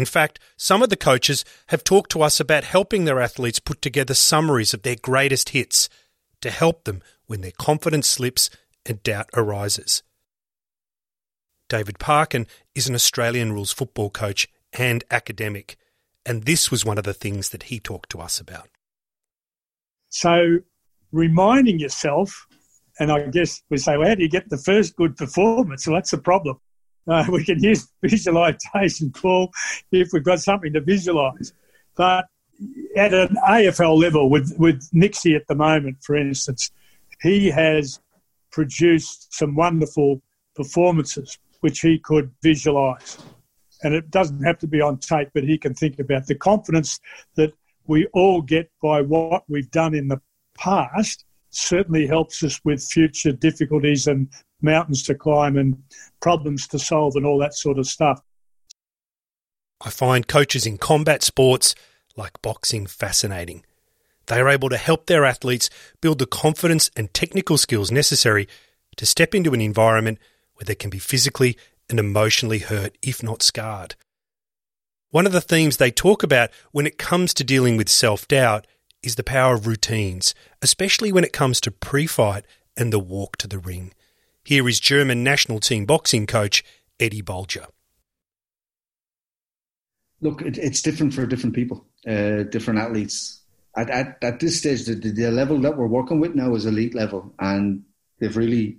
In 0.00 0.06
fact, 0.06 0.38
some 0.56 0.82
of 0.82 0.88
the 0.88 0.96
coaches 0.96 1.44
have 1.66 1.84
talked 1.84 2.10
to 2.12 2.22
us 2.22 2.40
about 2.40 2.64
helping 2.64 3.04
their 3.04 3.20
athletes 3.20 3.58
put 3.58 3.82
together 3.82 4.14
summaries 4.14 4.72
of 4.72 4.80
their 4.80 4.96
greatest 4.96 5.50
hits 5.50 5.90
to 6.40 6.48
help 6.50 6.84
them 6.84 7.02
when 7.26 7.42
their 7.42 7.52
confidence 7.58 8.08
slips 8.08 8.48
and 8.86 9.02
doubt 9.02 9.28
arises. 9.34 10.02
David 11.68 11.98
Parkin 11.98 12.46
is 12.74 12.88
an 12.88 12.94
Australian 12.94 13.52
rules 13.52 13.72
football 13.72 14.08
coach 14.08 14.48
and 14.72 15.04
academic, 15.10 15.76
and 16.24 16.44
this 16.44 16.70
was 16.70 16.82
one 16.82 16.96
of 16.96 17.04
the 17.04 17.12
things 17.12 17.50
that 17.50 17.64
he 17.64 17.78
talked 17.78 18.08
to 18.12 18.20
us 18.20 18.40
about. 18.40 18.70
So, 20.08 20.60
reminding 21.12 21.78
yourself, 21.78 22.46
and 22.98 23.12
I 23.12 23.26
guess 23.26 23.62
we 23.68 23.76
say, 23.76 23.98
well, 23.98 24.08
how 24.08 24.14
do 24.14 24.22
you 24.22 24.30
get 24.30 24.48
the 24.48 24.56
first 24.56 24.96
good 24.96 25.18
performance? 25.18 25.86
Well, 25.86 25.96
that's 25.96 26.12
the 26.12 26.16
problem. 26.16 26.58
Uh, 27.10 27.24
we 27.28 27.44
can 27.44 27.62
use 27.62 27.88
visualization, 28.02 29.10
Paul, 29.10 29.50
if 29.90 30.12
we've 30.12 30.24
got 30.24 30.40
something 30.40 30.72
to 30.72 30.80
visualize. 30.80 31.52
But 31.96 32.26
at 32.96 33.12
an 33.12 33.36
AFL 33.48 34.00
level, 34.00 34.30
with, 34.30 34.54
with 34.58 34.88
Nixie 34.92 35.34
at 35.34 35.46
the 35.48 35.56
moment, 35.56 35.98
for 36.02 36.16
instance, 36.16 36.70
he 37.20 37.50
has 37.50 38.00
produced 38.52 39.34
some 39.34 39.56
wonderful 39.56 40.22
performances 40.54 41.38
which 41.60 41.80
he 41.80 41.98
could 41.98 42.30
visualize. 42.42 43.18
And 43.82 43.94
it 43.94 44.10
doesn't 44.10 44.42
have 44.44 44.58
to 44.58 44.66
be 44.66 44.80
on 44.80 44.98
tape, 44.98 45.30
but 45.34 45.44
he 45.44 45.58
can 45.58 45.74
think 45.74 45.98
about 45.98 46.26
the 46.26 46.34
confidence 46.34 47.00
that 47.34 47.52
we 47.86 48.06
all 48.12 48.40
get 48.40 48.70
by 48.82 49.00
what 49.00 49.42
we've 49.48 49.70
done 49.70 49.94
in 49.94 50.08
the 50.08 50.20
past 50.56 51.24
certainly 51.50 52.06
helps 52.06 52.42
us 52.44 52.60
with 52.64 52.82
future 52.84 53.32
difficulties 53.32 54.06
and 54.06 54.28
mountains 54.62 55.02
to 55.04 55.14
climb 55.14 55.56
and 55.56 55.82
problems 56.20 56.66
to 56.68 56.78
solve 56.78 57.16
and 57.16 57.26
all 57.26 57.38
that 57.38 57.54
sort 57.54 57.78
of 57.78 57.86
stuff. 57.86 58.22
I 59.80 59.90
find 59.90 60.28
coaches 60.28 60.66
in 60.66 60.78
combat 60.78 61.22
sports 61.22 61.74
like 62.16 62.42
boxing 62.42 62.86
fascinating. 62.86 63.64
They 64.26 64.40
are 64.40 64.48
able 64.48 64.68
to 64.68 64.76
help 64.76 65.06
their 65.06 65.24
athletes 65.24 65.70
build 66.00 66.18
the 66.18 66.26
confidence 66.26 66.90
and 66.96 67.12
technical 67.12 67.56
skills 67.56 67.90
necessary 67.90 68.46
to 68.96 69.06
step 69.06 69.34
into 69.34 69.54
an 69.54 69.60
environment 69.60 70.18
where 70.54 70.66
they 70.66 70.74
can 70.74 70.90
be 70.90 70.98
physically 70.98 71.56
and 71.88 71.98
emotionally 71.98 72.58
hurt, 72.58 72.96
if 73.02 73.22
not 73.22 73.42
scarred. 73.42 73.96
One 75.10 75.26
of 75.26 75.32
the 75.32 75.40
themes 75.40 75.78
they 75.78 75.90
talk 75.90 76.22
about 76.22 76.50
when 76.70 76.86
it 76.86 76.98
comes 76.98 77.34
to 77.34 77.44
dealing 77.44 77.76
with 77.76 77.88
self 77.88 78.28
doubt 78.28 78.66
is 79.02 79.16
the 79.16 79.24
power 79.24 79.54
of 79.54 79.66
routines, 79.66 80.34
especially 80.62 81.10
when 81.10 81.24
it 81.24 81.32
comes 81.32 81.60
to 81.62 81.70
pre 81.70 82.06
fight 82.06 82.44
and 82.76 82.92
the 82.92 82.98
walk 82.98 83.36
to 83.38 83.48
the 83.48 83.58
ring. 83.58 83.92
Here 84.44 84.66
is 84.68 84.80
German 84.80 85.22
national 85.22 85.60
team 85.60 85.84
boxing 85.84 86.26
coach 86.26 86.64
Eddie 86.98 87.22
Bolger. 87.22 87.66
Look, 90.22 90.42
it, 90.42 90.58
it's 90.58 90.82
different 90.82 91.14
for 91.14 91.26
different 91.26 91.54
people, 91.54 91.86
uh, 92.06 92.44
different 92.44 92.80
athletes. 92.80 93.40
At, 93.76 93.90
at, 93.90 94.18
at 94.22 94.40
this 94.40 94.58
stage, 94.58 94.84
the, 94.84 94.94
the 94.94 95.30
level 95.30 95.58
that 95.60 95.76
we're 95.76 95.86
working 95.86 96.20
with 96.20 96.34
now 96.34 96.54
is 96.54 96.66
elite 96.66 96.94
level, 96.94 97.32
and 97.38 97.84
they've 98.18 98.36
really 98.36 98.78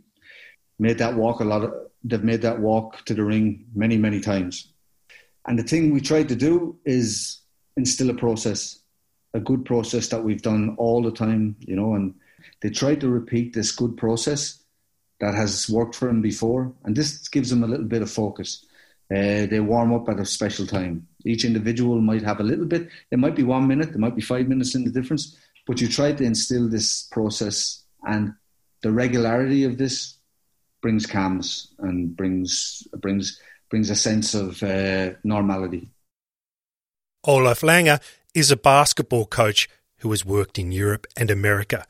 made 0.79 0.97
that 0.97 1.15
walk 1.15 1.39
a 1.39 1.43
lot. 1.43 1.63
Of, 1.63 1.73
they've 2.03 2.23
made 2.23 2.41
that 2.41 2.59
walk 2.59 3.05
to 3.05 3.13
the 3.13 3.23
ring 3.23 3.65
many, 3.73 3.97
many 3.97 4.19
times. 4.19 4.67
And 5.47 5.57
the 5.57 5.63
thing 5.63 5.93
we 5.93 6.01
tried 6.01 6.29
to 6.29 6.35
do 6.35 6.77
is 6.85 7.39
instill 7.77 8.09
a 8.09 8.15
process, 8.15 8.79
a 9.33 9.39
good 9.39 9.65
process 9.65 10.09
that 10.09 10.23
we've 10.23 10.41
done 10.41 10.75
all 10.77 11.01
the 11.01 11.11
time, 11.11 11.55
you 11.59 11.75
know, 11.75 11.93
and 11.93 12.15
they 12.61 12.69
tried 12.69 13.01
to 13.01 13.09
repeat 13.09 13.53
this 13.53 13.71
good 13.71 13.95
process 13.97 14.60
that 15.21 15.35
has 15.35 15.69
worked 15.69 15.95
for 15.95 16.07
them 16.07 16.21
before. 16.21 16.73
And 16.83 16.95
this 16.95 17.27
gives 17.29 17.49
them 17.49 17.63
a 17.63 17.67
little 17.67 17.85
bit 17.85 18.01
of 18.01 18.11
focus. 18.11 18.65
Uh, 19.09 19.45
they 19.45 19.59
warm 19.59 19.93
up 19.93 20.09
at 20.09 20.19
a 20.19 20.25
special 20.25 20.65
time. 20.65 21.07
Each 21.25 21.45
individual 21.45 22.01
might 22.01 22.23
have 22.23 22.39
a 22.39 22.43
little 22.43 22.65
bit. 22.65 22.89
It 23.11 23.19
might 23.19 23.35
be 23.35 23.43
one 23.43 23.67
minute, 23.67 23.89
there 23.89 23.99
might 23.99 24.15
be 24.15 24.21
five 24.21 24.47
minutes 24.47 24.73
in 24.73 24.83
the 24.83 24.89
difference, 24.89 25.37
but 25.67 25.79
you 25.79 25.87
try 25.87 26.13
to 26.13 26.23
instill 26.23 26.67
this 26.67 27.03
process, 27.11 27.83
and 28.03 28.33
the 28.81 28.91
regularity 28.91 29.63
of 29.63 29.77
this 29.77 30.17
brings 30.81 31.05
calmness 31.05 31.67
and 31.79 32.15
brings 32.15 32.87
brings 32.99 33.39
brings 33.69 33.89
a 33.89 33.95
sense 33.95 34.33
of 34.33 34.63
uh, 34.63 35.11
normality. 35.23 35.89
Olaf 37.25 37.61
Lange 37.61 37.99
is 38.33 38.49
a 38.49 38.57
basketball 38.57 39.25
coach 39.25 39.69
who 39.97 40.09
has 40.11 40.25
worked 40.25 40.57
in 40.57 40.71
Europe 40.71 41.05
and 41.15 41.29
America, 41.29 41.85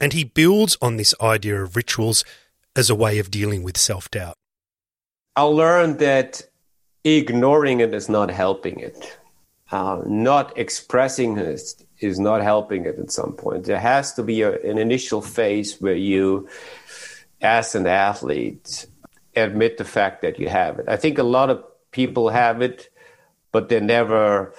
and 0.00 0.12
he 0.12 0.24
builds 0.24 0.78
on 0.80 0.96
this 0.96 1.14
idea 1.20 1.60
of 1.60 1.76
rituals 1.76 2.24
as 2.76 2.90
a 2.90 2.94
way 2.94 3.18
of 3.18 3.30
dealing 3.30 3.62
with 3.62 3.76
self 3.76 4.10
doubt. 4.10 4.34
I 5.36 5.42
learned 5.42 5.98
that 6.00 6.42
ignoring 7.04 7.80
it 7.80 7.94
is 7.94 8.08
not 8.08 8.30
helping 8.30 8.80
it. 8.80 9.18
Uh, 9.70 10.02
not 10.06 10.58
expressing 10.58 11.38
it 11.38 11.74
is 12.00 12.20
not 12.20 12.42
helping 12.42 12.84
it 12.84 12.98
at 12.98 13.10
some 13.10 13.32
point. 13.32 13.64
There 13.64 13.80
has 13.80 14.12
to 14.14 14.22
be 14.22 14.42
a, 14.42 14.52
an 14.60 14.76
initial 14.76 15.22
phase 15.22 15.80
where 15.80 15.94
you, 15.94 16.48
as 17.40 17.74
an 17.74 17.86
athlete, 17.86 18.86
admit 19.34 19.78
the 19.78 19.84
fact 19.84 20.20
that 20.22 20.38
you 20.38 20.50
have 20.50 20.78
it. 20.78 20.86
I 20.88 20.96
think 20.96 21.16
a 21.16 21.22
lot 21.22 21.48
of 21.48 21.64
people 21.90 22.28
have 22.28 22.60
it, 22.60 22.90
but 23.50 23.68
they 23.68 23.80
never. 23.80 24.54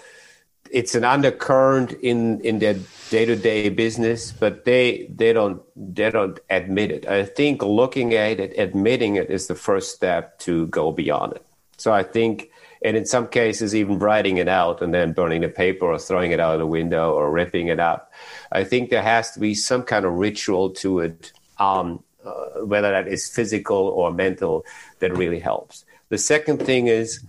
It's 0.74 0.96
an 0.96 1.04
undercurrent 1.04 1.94
in 2.02 2.42
in 2.42 2.58
their 2.58 2.76
day 3.12 3.26
to 3.26 3.36
day 3.36 3.70
business, 3.70 4.32
but 4.32 4.66
they 4.66 5.08
they 5.16 5.32
don't 5.32 5.62
they 5.76 6.10
don't 6.10 6.40
admit 6.50 6.90
it. 6.90 7.08
I 7.08 7.26
think 7.26 7.62
looking 7.62 8.16
at 8.16 8.40
it, 8.40 8.58
admitting 8.58 9.16
it, 9.16 9.30
is 9.30 9.46
the 9.46 9.54
first 9.56 9.94
step 9.96 10.40
to 10.40 10.66
go 10.68 10.92
beyond 10.92 11.34
it. 11.34 11.46
So 11.78 11.94
I 11.94 12.02
think, 12.02 12.50
and 12.84 12.98
in 12.98 13.06
some 13.06 13.28
cases, 13.28 13.76
even 13.76 14.00
writing 14.00 14.38
it 14.38 14.48
out 14.48 14.82
and 14.82 14.92
then 14.92 15.14
burning 15.14 15.42
the 15.42 15.50
paper 15.50 15.86
or 15.86 16.00
throwing 16.00 16.32
it 16.32 16.40
out 16.40 16.54
of 16.54 16.60
the 16.60 16.66
window 16.66 17.14
or 17.14 17.32
ripping 17.32 17.68
it 17.68 17.80
up. 17.80 18.12
I 18.52 18.64
think 18.64 18.90
there 18.90 19.04
has 19.04 19.32
to 19.32 19.40
be 19.40 19.54
some 19.54 19.84
kind 19.84 20.06
of 20.06 20.14
ritual 20.14 20.72
to 20.82 21.00
it, 21.02 21.34
um, 21.60 22.04
uh, 22.26 22.66
whether 22.66 22.90
that 22.90 23.08
is 23.08 23.30
physical 23.30 23.78
or 23.78 24.12
mental, 24.12 24.66
that 25.00 25.16
really 25.16 25.40
helps. 25.40 25.86
The 26.10 26.18
second 26.18 26.66
thing 26.66 26.88
is 26.88 27.24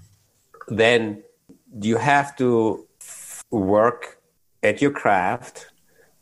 then 0.69 1.23
you 1.81 1.97
have 1.97 2.37
to 2.37 2.84
work 3.61 4.19
at 4.63 4.81
your 4.81 4.91
craft 4.91 5.67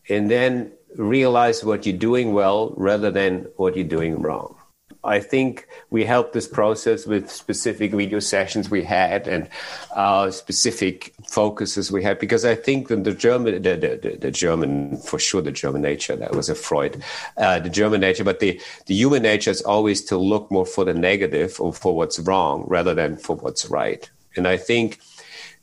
and 0.08 0.30
then 0.30 0.72
realize 0.96 1.64
what 1.64 1.86
you're 1.86 1.96
doing 1.96 2.32
well 2.32 2.74
rather 2.76 3.10
than 3.10 3.46
what 3.56 3.76
you're 3.76 3.84
doing 3.84 4.20
wrong. 4.20 4.56
I 5.04 5.18
think 5.18 5.66
we 5.90 6.04
helped 6.04 6.32
this 6.32 6.46
process 6.46 7.06
with 7.06 7.28
specific 7.28 7.90
video 7.90 8.20
sessions 8.20 8.70
we 8.70 8.84
had 8.84 9.26
and 9.26 9.48
uh, 9.96 10.30
specific 10.30 11.12
focuses 11.26 11.90
we 11.90 12.04
had 12.04 12.20
because 12.20 12.44
I 12.44 12.54
think 12.54 12.86
that 12.86 13.02
the 13.02 13.12
German, 13.12 13.62
the, 13.62 13.76
the, 13.76 14.16
the, 14.20 14.30
German, 14.30 14.96
for 14.98 15.18
sure, 15.18 15.42
the 15.42 15.50
German 15.50 15.82
nature 15.82 16.14
that 16.14 16.36
was 16.36 16.48
a 16.48 16.54
Freud, 16.54 17.02
uh, 17.36 17.58
the 17.58 17.68
German 17.68 18.00
nature, 18.00 18.22
but 18.22 18.38
the 18.38 18.60
the 18.86 18.94
human 18.94 19.22
nature 19.22 19.50
is 19.50 19.62
always 19.62 20.04
to 20.04 20.16
look 20.16 20.48
more 20.52 20.66
for 20.66 20.84
the 20.84 20.94
negative 20.94 21.60
or 21.60 21.72
for 21.72 21.96
what's 21.96 22.20
wrong 22.20 22.64
rather 22.68 22.94
than 22.94 23.16
for 23.16 23.34
what's 23.34 23.66
right. 23.66 24.08
And 24.36 24.46
I 24.46 24.56
think 24.56 25.00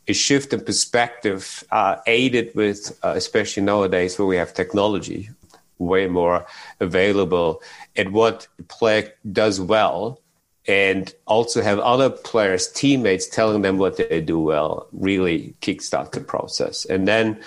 a 0.10 0.14
shift 0.14 0.54
in 0.54 0.62
perspective, 0.62 1.64
uh, 1.72 1.98
aided 2.08 2.54
with, 2.56 2.98
uh, 3.04 3.14
especially 3.16 3.64
nowadays 3.64 4.18
where 4.18 4.26
we 4.26 4.38
have 4.38 4.54
technology 4.54 5.30
way 5.78 6.08
more 6.08 6.46
available 6.82 7.62
and 7.96 8.12
what 8.12 8.48
player 8.68 9.14
does 9.32 9.62
well 9.62 10.20
and 10.68 11.16
also 11.26 11.62
have 11.62 11.80
other 11.80 12.10
players, 12.10 12.68
teammates 12.68 13.28
telling 13.28 13.62
them 13.62 13.78
what 13.78 13.98
they 13.98 14.22
do 14.22 14.40
well, 14.40 14.88
really 14.92 15.56
kickstart 15.62 16.12
the 16.12 16.20
process. 16.20 16.86
And 16.86 17.08
then 17.08 17.42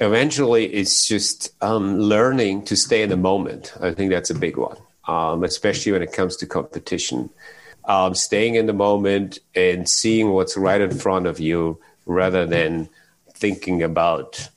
eventually 0.00 0.66
it's 0.66 1.06
just 1.06 1.52
um, 1.62 1.98
learning 1.98 2.64
to 2.66 2.76
stay 2.76 3.02
in 3.02 3.10
the 3.10 3.16
moment. 3.16 3.74
I 3.80 3.92
think 3.92 4.10
that's 4.10 4.30
a 4.30 4.34
big 4.34 4.56
one, 4.56 4.78
um, 5.08 5.44
especially 5.44 5.92
when 5.92 6.02
it 6.02 6.12
comes 6.12 6.36
to 6.36 6.46
competition. 6.46 7.28
Um, 7.84 8.14
staying 8.14 8.54
in 8.54 8.66
the 8.66 8.72
moment 8.72 9.38
and 9.54 9.88
seeing 9.88 10.30
what's 10.30 10.56
right 10.56 10.80
in 10.80 10.96
front 10.96 11.26
of 11.26 11.40
you 11.40 11.80
rather 12.06 12.46
than 12.46 12.88
thinking 13.34 13.82
about 13.82 14.48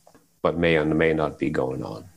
what 0.42 0.58
may 0.58 0.78
or 0.78 0.86
may 0.86 1.14
not 1.14 1.40
be 1.40 1.50
going 1.50 1.84
on. 1.84 2.08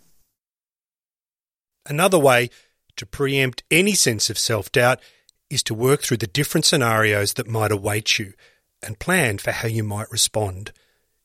Another 1.86 2.18
way 2.18 2.50
to 2.96 3.06
preempt 3.06 3.62
any 3.70 3.94
sense 3.94 4.28
of 4.28 4.38
self 4.38 4.70
doubt 4.70 5.00
is 5.48 5.62
to 5.62 5.74
work 5.74 6.02
through 6.02 6.18
the 6.18 6.26
different 6.26 6.66
scenarios 6.66 7.34
that 7.34 7.48
might 7.48 7.72
await 7.72 8.18
you 8.18 8.34
and 8.82 8.98
plan 8.98 9.38
for 9.38 9.52
how 9.52 9.68
you 9.68 9.82
might 9.82 10.10
respond. 10.10 10.72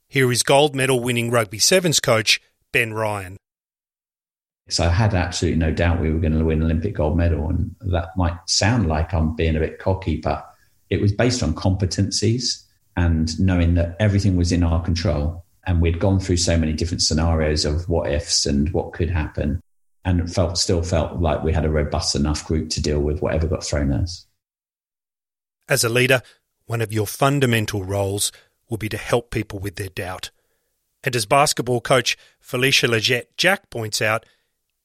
Here 0.07 0.31
is 0.31 0.43
gold 0.43 0.75
medal 0.75 1.01
winning 1.01 1.29
rugby 1.29 1.59
sevens 1.59 1.99
coach 1.99 2.39
Ben 2.71 2.93
Ryan. 2.93 3.37
So 4.69 4.85
I 4.85 4.89
had 4.89 5.13
absolutely 5.13 5.59
no 5.59 5.71
doubt 5.71 5.99
we 5.99 6.11
were 6.11 6.19
going 6.19 6.37
to 6.37 6.45
win 6.45 6.63
Olympic 6.63 6.95
gold 6.95 7.17
medal, 7.17 7.49
and 7.49 7.75
that 7.81 8.09
might 8.15 8.37
sound 8.45 8.87
like 8.87 9.13
I'm 9.13 9.35
being 9.35 9.55
a 9.55 9.59
bit 9.59 9.79
cocky, 9.79 10.17
but 10.17 10.49
it 10.89 11.01
was 11.01 11.11
based 11.11 11.43
on 11.43 11.53
competencies 11.53 12.63
and 12.95 13.37
knowing 13.39 13.73
that 13.75 13.95
everything 13.99 14.37
was 14.37 14.51
in 14.51 14.63
our 14.63 14.81
control. 14.83 15.43
And 15.65 15.81
we'd 15.81 15.99
gone 15.99 16.19
through 16.19 16.37
so 16.37 16.57
many 16.57 16.73
different 16.73 17.01
scenarios 17.01 17.65
of 17.65 17.87
what 17.87 18.11
ifs 18.11 18.45
and 18.45 18.71
what 18.73 18.93
could 18.93 19.09
happen 19.09 19.61
and 20.05 20.33
felt 20.33 20.57
still 20.57 20.83
felt 20.83 21.19
like 21.19 21.43
we 21.43 21.53
had 21.53 21.65
a 21.65 21.69
robust 21.69 22.15
enough 22.15 22.45
group 22.45 22.69
to 22.69 22.81
deal 22.81 22.99
with 22.99 23.21
whatever 23.21 23.47
got 23.47 23.63
thrown 23.63 23.91
at 23.93 24.01
us. 24.01 24.25
As 25.69 25.83
a 25.83 25.89
leader, 25.89 26.21
one 26.65 26.81
of 26.81 26.91
your 26.91 27.07
fundamental 27.07 27.83
roles 27.83 28.31
will 28.69 28.77
be 28.77 28.89
to 28.89 28.97
help 28.97 29.31
people 29.31 29.59
with 29.59 29.75
their 29.75 29.89
doubt. 29.89 30.31
And 31.03 31.15
as 31.15 31.25
basketball 31.25 31.81
coach 31.81 32.17
Felicia 32.39 32.87
Lletget 32.87 33.27
Jack 33.37 33.69
points 33.69 34.01
out, 34.01 34.25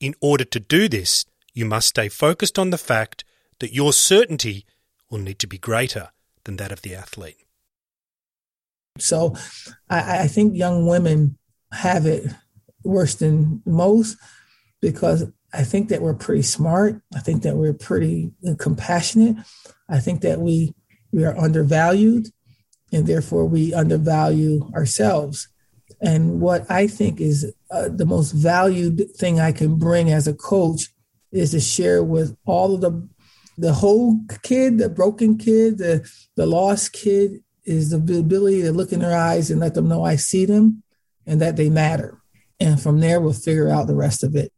in 0.00 0.14
order 0.20 0.44
to 0.44 0.60
do 0.60 0.88
this, 0.88 1.24
you 1.52 1.64
must 1.64 1.88
stay 1.88 2.08
focused 2.08 2.58
on 2.58 2.70
the 2.70 2.78
fact 2.78 3.24
that 3.58 3.74
your 3.74 3.92
certainty 3.92 4.64
will 5.10 5.18
need 5.18 5.38
to 5.40 5.46
be 5.46 5.58
greater 5.58 6.10
than 6.44 6.56
that 6.56 6.72
of 6.72 6.82
the 6.82 6.94
athlete. 6.94 7.44
So 8.98 9.34
I, 9.88 10.20
I 10.24 10.26
think 10.28 10.56
young 10.56 10.86
women 10.86 11.38
have 11.72 12.06
it 12.06 12.30
worse 12.84 13.14
than 13.14 13.62
most 13.66 14.16
because 14.80 15.24
I 15.52 15.64
think 15.64 15.88
that 15.88 16.02
we're 16.02 16.14
pretty 16.14 16.42
smart. 16.42 17.00
I 17.14 17.20
think 17.20 17.42
that 17.42 17.56
we're 17.56 17.72
pretty 17.72 18.32
compassionate. 18.58 19.36
I 19.88 20.00
think 20.00 20.20
that 20.22 20.40
we 20.40 20.74
we 21.10 21.24
are 21.24 21.36
undervalued, 21.38 22.28
and 22.92 23.06
therefore 23.06 23.46
we 23.46 23.72
undervalue 23.72 24.70
ourselves. 24.74 25.48
And 26.00 26.40
what 26.40 26.70
I 26.70 26.86
think 26.86 27.20
is 27.20 27.52
uh, 27.70 27.88
the 27.88 28.06
most 28.06 28.32
valued 28.32 29.10
thing 29.16 29.40
I 29.40 29.52
can 29.52 29.76
bring 29.76 30.10
as 30.10 30.28
a 30.28 30.34
coach 30.34 30.88
is 31.32 31.50
to 31.50 31.60
share 31.60 32.02
with 32.02 32.36
all 32.44 32.74
of 32.74 32.80
the 32.80 33.08
the 33.58 33.72
whole 33.72 34.20
kid, 34.44 34.78
the 34.78 34.88
broken 34.88 35.36
kid, 35.36 35.78
the 35.78 36.08
the 36.36 36.46
lost 36.46 36.92
kid, 36.92 37.42
is 37.64 37.90
the 37.90 38.18
ability 38.18 38.62
to 38.62 38.72
look 38.72 38.92
in 38.92 39.00
their 39.00 39.16
eyes 39.16 39.50
and 39.50 39.60
let 39.60 39.74
them 39.74 39.88
know 39.88 40.04
I 40.04 40.16
see 40.16 40.44
them 40.44 40.82
and 41.26 41.40
that 41.40 41.56
they 41.56 41.68
matter. 41.68 42.18
And 42.60 42.80
from 42.80 43.00
there, 43.00 43.20
we'll 43.20 43.32
figure 43.32 43.68
out 43.68 43.86
the 43.86 43.94
rest 43.94 44.24
of 44.24 44.34
it. 44.36 44.52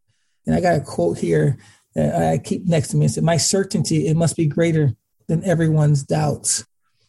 And 0.45 0.55
I 0.55 0.61
got 0.61 0.77
a 0.77 0.81
quote 0.81 1.17
here 1.17 1.57
that 1.95 2.15
I 2.15 2.37
keep 2.37 2.65
next 2.65 2.89
to 2.89 2.97
me. 2.97 3.05
It 3.05 3.09
said, 3.09 3.23
My 3.23 3.37
certainty, 3.37 4.07
it 4.07 4.15
must 4.15 4.37
be 4.37 4.47
greater 4.47 4.93
than 5.27 5.43
everyone's 5.43 6.03
doubts. 6.03 6.65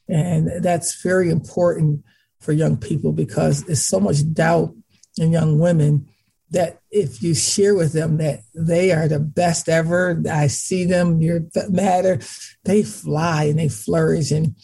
And 0.08 0.62
that's 0.62 1.02
very 1.02 1.30
important 1.30 2.04
for 2.42 2.52
young 2.52 2.76
people 2.76 3.12
because 3.12 3.64
there's 3.64 3.84
so 3.84 4.00
much 4.00 4.32
doubt 4.32 4.74
in 5.16 5.32
young 5.32 5.58
women 5.58 6.08
that 6.50 6.80
if 6.90 7.22
you 7.22 7.34
share 7.34 7.74
with 7.74 7.92
them 7.94 8.18
that 8.18 8.40
they 8.54 8.92
are 8.92 9.08
the 9.08 9.18
best 9.18 9.68
ever, 9.68 10.22
I 10.30 10.48
see 10.48 10.84
them, 10.84 11.22
you're 11.22 11.40
matter, 11.70 12.20
they 12.64 12.82
fly 12.82 13.44
and 13.44 13.58
they 13.58 13.68
flourish. 13.68 14.30
And 14.30 14.54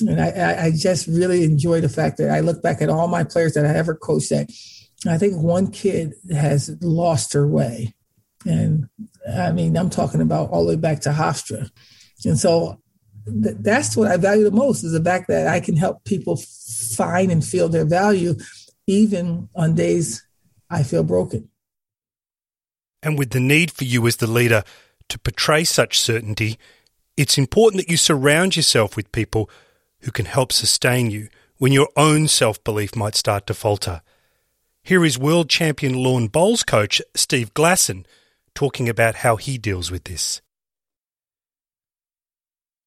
and 0.00 0.20
I, 0.20 0.66
I 0.66 0.72
just 0.76 1.06
really 1.06 1.44
enjoy 1.44 1.80
the 1.80 1.88
fact 1.88 2.18
that 2.18 2.30
I 2.30 2.40
look 2.40 2.62
back 2.62 2.80
at 2.80 2.88
all 2.88 3.08
my 3.08 3.24
players 3.24 3.54
that 3.54 3.66
I 3.66 3.76
ever 3.76 3.94
coached 3.94 4.30
that 4.30 4.50
I 5.06 5.18
think 5.18 5.36
one 5.36 5.70
kid 5.70 6.14
has 6.32 6.76
lost 6.80 7.32
her 7.32 7.46
way 7.46 7.94
And 8.44 8.88
I 9.30 9.52
mean, 9.52 9.76
I'm 9.76 9.90
talking 9.90 10.20
about 10.20 10.50
all 10.50 10.64
the 10.64 10.70
way 10.70 10.76
back 10.76 11.00
to 11.00 11.10
Hofstra. 11.10 11.70
And 12.24 12.38
so 12.38 12.80
th- 13.26 13.56
that's 13.60 13.96
what 13.96 14.10
I 14.10 14.16
value 14.16 14.44
the 14.44 14.50
most 14.50 14.84
is 14.84 14.92
the 14.92 15.02
fact 15.02 15.28
that 15.28 15.46
I 15.46 15.60
can 15.60 15.76
help 15.76 16.04
people 16.04 16.36
find 16.36 17.30
and 17.30 17.44
feel 17.44 17.68
their 17.68 17.84
value, 17.84 18.34
even 18.86 19.48
on 19.54 19.74
days 19.74 20.24
I 20.70 20.82
feel 20.82 21.04
broken. 21.04 21.48
And 23.02 23.18
with 23.18 23.30
the 23.30 23.40
need 23.40 23.70
for 23.70 23.84
you 23.84 24.06
as 24.06 24.16
the 24.16 24.26
leader 24.26 24.62
to 25.08 25.18
portray 25.18 25.64
such 25.64 25.98
certainty, 25.98 26.58
it's 27.16 27.36
important 27.36 27.82
that 27.82 27.90
you 27.90 27.96
surround 27.96 28.56
yourself 28.56 28.96
with 28.96 29.12
people 29.12 29.50
who 30.00 30.10
can 30.10 30.26
help 30.26 30.52
sustain 30.52 31.10
you 31.10 31.28
when 31.58 31.72
your 31.72 31.88
own 31.96 32.28
self 32.28 32.62
belief 32.64 32.96
might 32.96 33.14
start 33.14 33.46
to 33.46 33.54
falter. 33.54 34.02
Here 34.82 35.04
is 35.04 35.18
world 35.18 35.48
champion 35.48 35.94
lawn 35.94 36.28
bowls 36.28 36.62
coach 36.62 37.00
Steve 37.14 37.54
Glasson 37.54 38.04
talking 38.54 38.88
about 38.88 39.16
how 39.16 39.36
he 39.36 39.58
deals 39.58 39.90
with 39.90 40.04
this. 40.04 40.40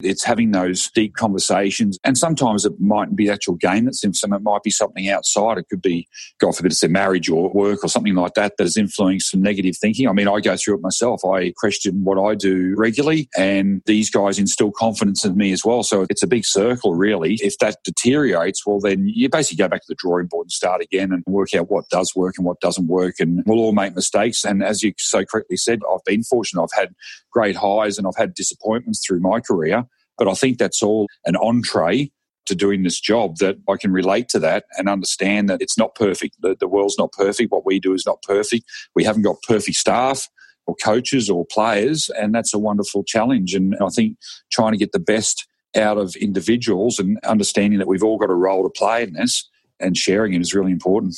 It's 0.01 0.23
having 0.23 0.51
those 0.51 0.89
deep 0.91 1.15
conversations. 1.15 1.97
And 2.03 2.17
sometimes 2.17 2.65
it 2.65 2.73
mightn't 2.79 3.15
be 3.15 3.29
actual 3.29 3.55
game 3.55 3.86
that's 3.86 4.03
influencing, 4.03 4.34
it 4.34 4.43
might 4.43 4.63
be 4.63 4.71
something 4.71 5.08
outside. 5.10 5.58
It 5.58 5.67
could 5.69 5.81
be, 5.81 6.08
God 6.39 6.55
forbid, 6.55 6.73
it's 6.73 6.84
a 6.84 6.89
marriage 6.89 7.29
or 7.29 7.49
work 7.53 7.84
or 7.84 7.88
something 7.88 8.15
like 8.15 8.34
that 8.34 8.58
that 8.58 8.63
has 8.63 8.75
influenced 8.77 9.31
some 9.31 9.41
negative 9.41 9.77
thinking. 9.77 10.08
I 10.08 10.12
mean, 10.12 10.27
I 10.27 10.41
go 10.41 10.58
through 10.58 10.75
it 10.75 10.81
myself. 10.81 11.23
I 11.23 11.53
question 11.55 12.03
what 12.03 12.19
I 12.19 12.36
do 12.36 12.75
regularly, 12.77 13.29
and 13.38 13.81
these 13.86 14.10
guys 14.10 14.38
instill 14.38 14.71
confidence 14.71 15.23
in 15.23 15.38
me 15.38 15.53
as 15.53 15.63
well. 15.63 15.84
So 15.84 16.05
it's 16.10 16.23
a 16.23 16.27
big 16.27 16.45
circle, 16.45 16.93
really. 16.93 17.36
If 17.41 17.58
that 17.60 17.77
deteriorates, 17.84 18.65
well, 18.65 18.79
then 18.79 19.08
you 19.08 19.29
basically 19.29 19.63
go 19.63 19.69
back 19.69 19.81
to 19.81 19.88
the 19.88 19.95
drawing 19.95 20.27
board 20.27 20.45
and 20.45 20.51
start 20.51 20.81
again 20.81 21.13
and 21.13 21.23
work 21.25 21.53
out 21.53 21.71
what 21.71 21.89
does 21.89 22.13
work 22.15 22.36
and 22.38 22.45
what 22.45 22.60
doesn't 22.60 22.88
work. 22.88 23.15
And 23.19 23.43
we'll 23.45 23.60
all 23.60 23.71
make 23.71 23.95
mistakes. 23.95 24.43
And 24.43 24.62
as 24.63 24.84
you 24.84 24.93
so 24.97 25.23
correctly 25.23 25.58
said, 25.58 25.79
I've 25.91 26.03
been 26.03 26.23
fortunate. 26.23 26.62
I've 26.62 26.79
had 26.79 26.93
great 27.31 27.55
highs 27.55 27.97
and 27.97 28.08
I've 28.08 28.15
had 28.17 28.34
disappointments 28.34 29.05
through 29.05 29.19
my 29.19 29.39
career. 29.39 29.85
But 30.17 30.28
I 30.28 30.34
think 30.34 30.58
that's 30.58 30.82
all 30.82 31.08
an 31.25 31.36
entree 31.36 32.12
to 32.45 32.56
doing 32.56 32.84
this 32.84 32.99
job 32.99 33.38
that 33.38 33.58
I 33.67 33.75
can 33.75 33.91
relate 33.91 34.30
to 34.30 34.39
that 34.39 34.65
and 34.78 34.88
understand 34.88 35.49
that 35.49 35.62
it's 35.62 35.78
not 35.78 35.95
perfect. 35.95 36.36
The, 36.41 36.56
the 36.60 36.67
world's 36.67 36.97
not 36.97 37.12
perfect. 37.12 37.51
What 37.51 37.65
we 37.65 37.80
do 37.80 37.93
is 37.93 38.06
not 38.06 38.21
perfect. 38.21 38.65
We 38.95 39.04
haven't 39.04 39.23
got 39.23 39.41
perfect 39.47 39.78
staff 39.78 40.28
or 40.67 40.75
coaches 40.75 41.30
or 41.30 41.45
players, 41.45 42.10
and 42.10 42.34
that's 42.34 42.54
a 42.54 42.60
wonderful 42.60 43.04
challenge. 43.04 43.54
And 43.54 43.75
I 43.82 43.89
think 43.89 44.17
trying 44.51 44.73
to 44.73 44.78
get 44.78 44.91
the 44.91 44.99
best 44.99 45.47
out 45.75 45.97
of 45.97 46.15
individuals 46.15 46.99
and 46.99 47.19
understanding 47.23 47.80
that 47.80 47.88
we've 47.88 48.04
all 48.04 48.17
got 48.17 48.30
a 48.30 48.36
role 48.36 48.63
to 48.63 48.69
play 48.69 49.04
in 49.04 49.13
this 49.13 49.49
and 49.80 49.97
sharing 49.97 50.34
it 50.34 50.41
is 50.41 50.54
really 50.54 50.71
important. 50.71 51.15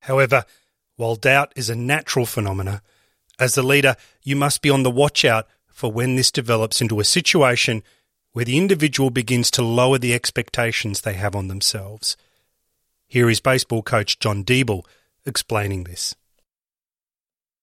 However, 0.00 0.44
while 0.96 1.14
doubt 1.14 1.52
is 1.54 1.70
a 1.70 1.76
natural 1.76 2.26
phenomena, 2.26 2.82
as 3.38 3.54
the 3.54 3.62
leader, 3.62 3.96
you 4.22 4.36
must 4.36 4.60
be 4.60 4.70
on 4.70 4.82
the 4.82 4.90
watch 4.90 5.24
out 5.24 5.46
for 5.68 5.90
when 5.90 6.16
this 6.16 6.30
develops 6.30 6.80
into 6.80 7.00
a 7.00 7.04
situation 7.04 7.82
where 8.32 8.44
the 8.44 8.58
individual 8.58 9.10
begins 9.10 9.50
to 9.52 9.62
lower 9.62 9.98
the 9.98 10.14
expectations 10.14 11.00
they 11.00 11.14
have 11.14 11.34
on 11.34 11.48
themselves. 11.48 12.16
Here 13.06 13.28
is 13.28 13.40
baseball 13.40 13.82
coach 13.82 14.18
John 14.18 14.44
Deeble 14.44 14.84
explaining 15.26 15.84
this. 15.84 16.14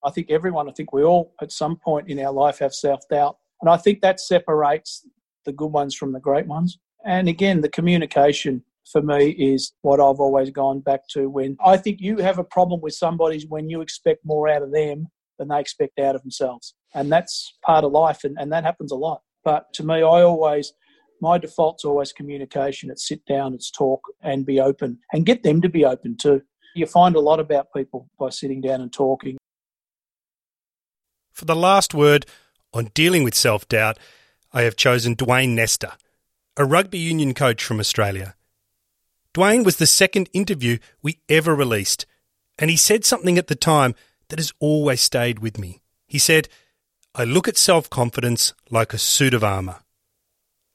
I 0.03 0.11
think 0.11 0.29
everyone, 0.29 0.69
I 0.69 0.73
think 0.73 0.93
we 0.93 1.03
all 1.03 1.33
at 1.41 1.51
some 1.51 1.75
point 1.77 2.09
in 2.09 2.19
our 2.19 2.31
life 2.31 2.59
have 2.59 2.73
self 2.73 3.07
doubt. 3.09 3.37
And 3.61 3.69
I 3.69 3.77
think 3.77 4.01
that 4.01 4.19
separates 4.19 5.07
the 5.45 5.51
good 5.51 5.71
ones 5.71 5.95
from 5.95 6.11
the 6.11 6.19
great 6.19 6.47
ones. 6.47 6.77
And 7.05 7.27
again, 7.27 7.61
the 7.61 7.69
communication 7.69 8.63
for 8.91 9.01
me 9.01 9.29
is 9.29 9.73
what 9.81 9.99
I've 9.99 10.19
always 10.19 10.49
gone 10.49 10.81
back 10.81 11.07
to 11.09 11.29
when 11.29 11.57
I 11.63 11.77
think 11.77 11.99
you 11.99 12.17
have 12.17 12.37
a 12.37 12.43
problem 12.43 12.81
with 12.81 12.93
somebody's 12.93 13.45
when 13.47 13.69
you 13.69 13.81
expect 13.81 14.25
more 14.25 14.47
out 14.47 14.61
of 14.61 14.71
them 14.71 15.07
than 15.39 15.49
they 15.49 15.59
expect 15.59 15.99
out 15.99 16.15
of 16.15 16.21
themselves. 16.21 16.73
And 16.93 17.11
that's 17.11 17.53
part 17.63 17.83
of 17.83 17.91
life, 17.91 18.23
and, 18.23 18.37
and 18.39 18.51
that 18.51 18.63
happens 18.63 18.91
a 18.91 18.95
lot. 18.95 19.21
But 19.47 19.71
to 19.75 19.83
me, 19.85 19.93
I 19.93 20.23
always, 20.23 20.73
my 21.21 21.37
default's 21.37 21.85
always 21.85 22.11
communication. 22.11 22.91
It's 22.91 23.07
sit 23.07 23.25
down, 23.25 23.53
it's 23.53 23.71
talk, 23.71 24.01
and 24.21 24.45
be 24.45 24.59
open, 24.59 24.99
and 25.13 25.25
get 25.25 25.43
them 25.43 25.61
to 25.61 25.69
be 25.69 25.85
open 25.85 26.17
too. 26.17 26.41
You 26.75 26.85
find 26.85 27.15
a 27.15 27.21
lot 27.21 27.39
about 27.39 27.71
people 27.73 28.09
by 28.19 28.27
sitting 28.27 28.59
down 28.59 28.81
and 28.81 28.91
talking. 28.91 29.37
For 31.31 31.45
the 31.45 31.55
last 31.55 31.93
word 31.93 32.25
on 32.73 32.91
dealing 32.93 33.23
with 33.23 33.35
self 33.35 33.65
doubt, 33.69 33.97
I 34.51 34.63
have 34.63 34.75
chosen 34.75 35.15
Dwayne 35.15 35.55
Nestor, 35.55 35.93
a 36.57 36.65
rugby 36.65 36.99
union 36.99 37.33
coach 37.33 37.63
from 37.63 37.79
Australia. 37.79 38.35
Dwayne 39.33 39.63
was 39.63 39.77
the 39.77 39.87
second 39.87 40.27
interview 40.33 40.77
we 41.01 41.21
ever 41.29 41.55
released, 41.55 42.05
and 42.59 42.69
he 42.69 42.75
said 42.75 43.05
something 43.05 43.37
at 43.37 43.47
the 43.47 43.55
time 43.55 43.95
that 44.27 44.39
has 44.39 44.51
always 44.59 44.99
stayed 44.99 45.39
with 45.39 45.57
me. 45.57 45.79
He 46.05 46.19
said, 46.19 46.49
I 47.19 47.23
look 47.23 47.47
at 47.47 47.57
self 47.57 47.89
confidence 47.89 48.53
like 48.69 48.93
a 48.93 48.99
suit 48.99 49.33
of 49.33 49.43
armour. 49.43 49.77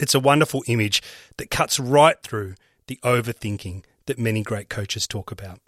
It's 0.01 0.15
a 0.15 0.21
wonderful 0.21 0.65
image 0.67 1.01
that 1.37 1.53
cuts 1.53 1.79
right 1.79 2.21
through 2.25 2.55
the 2.89 2.99
overthinking 3.05 3.85
that 4.07 4.19
many 4.19 4.43
great 4.43 4.69
coaches 4.69 5.07
talk 5.07 5.31
about. 5.31 5.61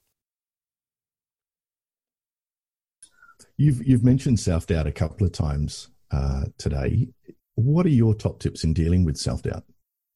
You've 3.57 3.87
you've 3.87 4.03
mentioned 4.03 4.41
self 4.41 4.67
doubt 4.67 4.89
a 4.89 4.93
couple 4.93 5.25
of 5.25 5.33
times 5.33 5.91
uh, 6.11 6.47
today. 6.59 7.07
What 7.55 7.87
are 7.87 7.91
your 7.91 8.13
top 8.13 8.41
tips 8.41 8.65
in 8.65 8.75
dealing 8.75 9.05
with 9.05 9.17
self 9.17 9.43
doubt? 9.43 9.63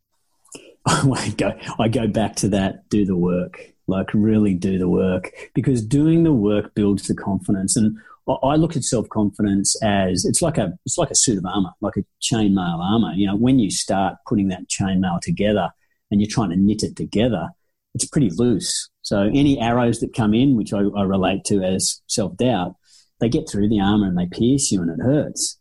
I 0.86 1.32
go 1.36 1.56
I 1.78 1.86
go 1.86 2.08
back 2.08 2.34
to 2.36 2.48
that. 2.48 2.88
Do 2.88 3.04
the 3.04 3.16
work. 3.16 3.74
Like 3.86 4.08
really 4.12 4.54
do 4.54 4.76
the 4.76 4.88
work 4.88 5.30
because 5.54 5.82
doing 5.82 6.24
the 6.24 6.32
work 6.32 6.74
builds 6.74 7.06
the 7.06 7.14
confidence. 7.14 7.76
And 7.76 7.96
I 8.28 8.56
look 8.56 8.76
at 8.76 8.84
self 8.84 9.08
confidence 9.08 9.80
as 9.82 10.24
it's 10.24 10.42
like 10.42 10.58
a 10.58 10.78
it's 10.84 10.98
like 10.98 11.10
a 11.10 11.14
suit 11.14 11.38
of 11.38 11.46
armor, 11.46 11.70
like 11.80 11.96
a 11.96 12.04
chainmail 12.22 12.78
armor. 12.78 13.12
You 13.14 13.26
know, 13.26 13.36
when 13.36 13.58
you 13.58 13.70
start 13.70 14.16
putting 14.26 14.48
that 14.48 14.68
chainmail 14.68 15.20
together 15.20 15.70
and 16.10 16.20
you're 16.20 16.30
trying 16.30 16.50
to 16.50 16.56
knit 16.56 16.82
it 16.82 16.96
together, 16.96 17.48
it's 17.94 18.04
pretty 18.04 18.30
loose. 18.30 18.90
So 19.02 19.22
any 19.22 19.58
arrows 19.58 20.00
that 20.00 20.14
come 20.14 20.34
in, 20.34 20.56
which 20.56 20.72
I, 20.72 20.80
I 20.80 21.02
relate 21.02 21.44
to 21.44 21.62
as 21.62 22.02
self 22.06 22.36
doubt, 22.36 22.76
they 23.20 23.28
get 23.28 23.48
through 23.48 23.68
the 23.68 23.80
armor 23.80 24.06
and 24.06 24.18
they 24.18 24.26
pierce 24.26 24.70
you 24.70 24.82
and 24.82 24.90
it 24.90 25.02
hurts. 25.02 25.58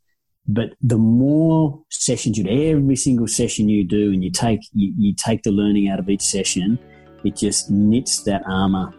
But 0.47 0.73
the 0.81 0.97
more 0.97 1.83
sessions 1.89 2.37
you 2.37 2.45
do, 2.45 2.69
every 2.69 2.95
single 2.95 3.27
session 3.27 3.67
you 3.67 3.83
do, 3.83 4.11
and 4.11 4.23
you 4.23 4.31
take 4.31 4.61
you, 4.73 4.93
you 4.97 5.13
take 5.13 5.43
the 5.43 5.51
learning 5.51 5.89
out 5.89 5.99
of 5.99 6.09
each 6.09 6.21
session, 6.21 6.79
it 7.23 7.35
just 7.35 7.69
knits 7.69 8.23
that 8.23 8.43
armor 8.45 8.93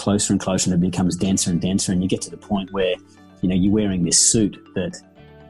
closer 0.00 0.32
and 0.32 0.40
closer 0.40 0.72
and 0.72 0.82
it 0.82 0.90
becomes 0.90 1.14
denser 1.14 1.50
and 1.50 1.60
denser 1.60 1.92
and 1.92 2.02
you 2.02 2.08
get 2.08 2.22
to 2.22 2.30
the 2.30 2.36
point 2.36 2.72
where 2.72 2.94
you 3.42 3.48
know 3.48 3.54
you're 3.54 3.72
wearing 3.72 4.02
this 4.02 4.18
suit 4.18 4.58
that 4.74 4.98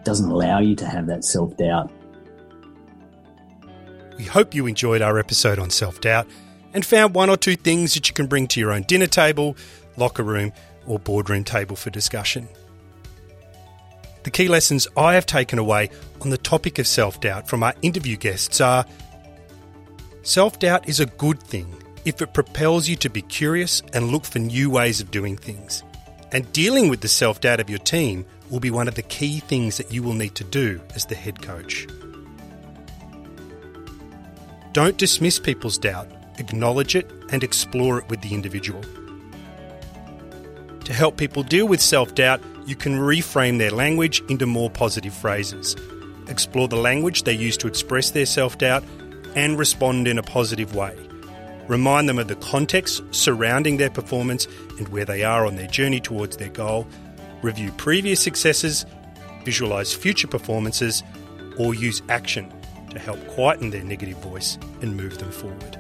doesn't 0.03 0.29
allow 0.29 0.59
you 0.59 0.75
to 0.75 0.85
have 0.85 1.07
that 1.07 1.25
self-doubt. 1.25 1.89
We 4.19 4.25
hope 4.25 4.53
you 4.53 4.67
enjoyed 4.67 5.03
our 5.03 5.21
episode 5.21 5.61
on 5.61 5.71
self-doubt 5.71 6.27
and 6.75 6.85
found 6.85 7.15
one 7.15 7.31
or 7.31 7.37
two 7.37 7.55
things 7.55 7.95
that 7.95 8.09
you 8.09 8.15
can 8.15 8.27
bring 8.27 8.49
to 8.49 8.61
your 8.61 8.73
own 8.73 8.83
dinner 8.83 9.07
table 9.07 9.57
locker 9.97 10.25
room 10.25 10.53
or 10.85 10.99
boardroom 10.99 11.45
table 11.45 11.77
for 11.77 11.91
discussion. 11.91 12.49
The 14.25 14.31
key 14.31 14.49
lessons 14.49 14.89
I 14.97 15.15
have 15.15 15.27
taken 15.27 15.61
away 15.61 15.91
on 16.21 16.31
the 16.31 16.39
topic 16.39 16.81
of 16.81 16.89
self 16.89 17.21
doubt 17.21 17.49
from 17.49 17.63
our 17.63 17.75
interview 17.83 18.17
guests 18.17 18.61
are 18.61 18.85
self 20.23 20.59
doubt 20.59 20.89
is 20.89 20.99
a 20.99 21.07
good 21.07 21.41
thing 21.41 21.73
if 22.05 22.23
it 22.23 22.33
propels 22.33 22.89
you 22.89 22.97
to 22.97 23.11
be 23.11 23.23
curious 23.23 23.83
and 23.93 24.09
look 24.09 24.25
for 24.25 24.39
new 24.39 24.71
ways 24.71 25.01
of 25.01 25.11
doing 25.11 25.37
things. 25.37 25.83
And 26.33 26.51
dealing 26.53 26.89
with 26.89 27.01
the 27.01 27.09
self 27.09 27.41
doubt 27.41 27.61
of 27.61 27.69
your 27.69 27.79
team 27.81 28.25
will 28.49 28.61
be 28.61 28.71
one 28.71 28.89
of 28.89 28.95
the 28.95 29.03
key 29.03 29.41
things 29.41 29.77
that 29.77 29.93
you 29.93 30.03
will 30.03 30.15
need 30.15 30.35
to 30.37 30.45
do 30.45 30.81
as 30.95 31.07
the 31.07 31.15
head 31.15 31.43
coach. 31.43 31.87
Don't 34.73 34.97
dismiss 34.97 35.39
people's 35.41 35.79
doubt, 35.79 36.09
acknowledge 36.39 36.95
it 36.95 37.11
and 37.33 37.43
explore 37.43 37.99
it 37.99 38.09
with 38.09 38.21
the 38.23 38.35
individual. 38.35 38.83
To 40.85 40.93
help 40.93 41.17
people 41.17 41.43
deal 41.43 41.67
with 41.67 41.81
self 41.81 42.15
doubt, 42.15 42.41
you 42.67 42.77
can 42.77 42.99
reframe 42.99 43.59
their 43.59 43.71
language 43.71 44.23
into 44.29 44.47
more 44.47 44.71
positive 44.71 45.15
phrases. 45.15 45.77
Explore 46.29 46.69
the 46.69 46.77
language 46.77 47.25
they 47.25 47.33
use 47.33 47.57
to 47.59 47.67
express 47.67 48.13
their 48.13 48.27
self 48.27 48.57
doubt 48.59 48.85
and 49.35 49.59
respond 49.59 50.09
in 50.09 50.19
a 50.19 50.23
positive 50.23 50.75
way 50.75 50.97
remind 51.71 52.09
them 52.09 52.19
of 52.19 52.27
the 52.27 52.35
context 52.35 53.01
surrounding 53.13 53.77
their 53.77 53.89
performance 53.89 54.49
and 54.79 54.89
where 54.89 55.05
they 55.05 55.23
are 55.23 55.47
on 55.47 55.55
their 55.55 55.69
journey 55.69 56.01
towards 56.01 56.37
their 56.37 56.49
goal, 56.49 56.85
review 57.43 57.71
previous 57.73 58.21
successes, 58.21 58.85
visualize 59.45 59.95
future 59.95 60.27
performances, 60.27 61.05
or 61.59 61.73
use 61.73 62.03
action 62.09 62.53
to 62.91 62.99
help 62.99 63.25
quieten 63.29 63.71
their 63.71 63.85
negative 63.85 64.19
voice 64.19 64.59
and 64.83 64.97
move 64.97 65.19
them 65.19 65.31
forward. 65.31 65.79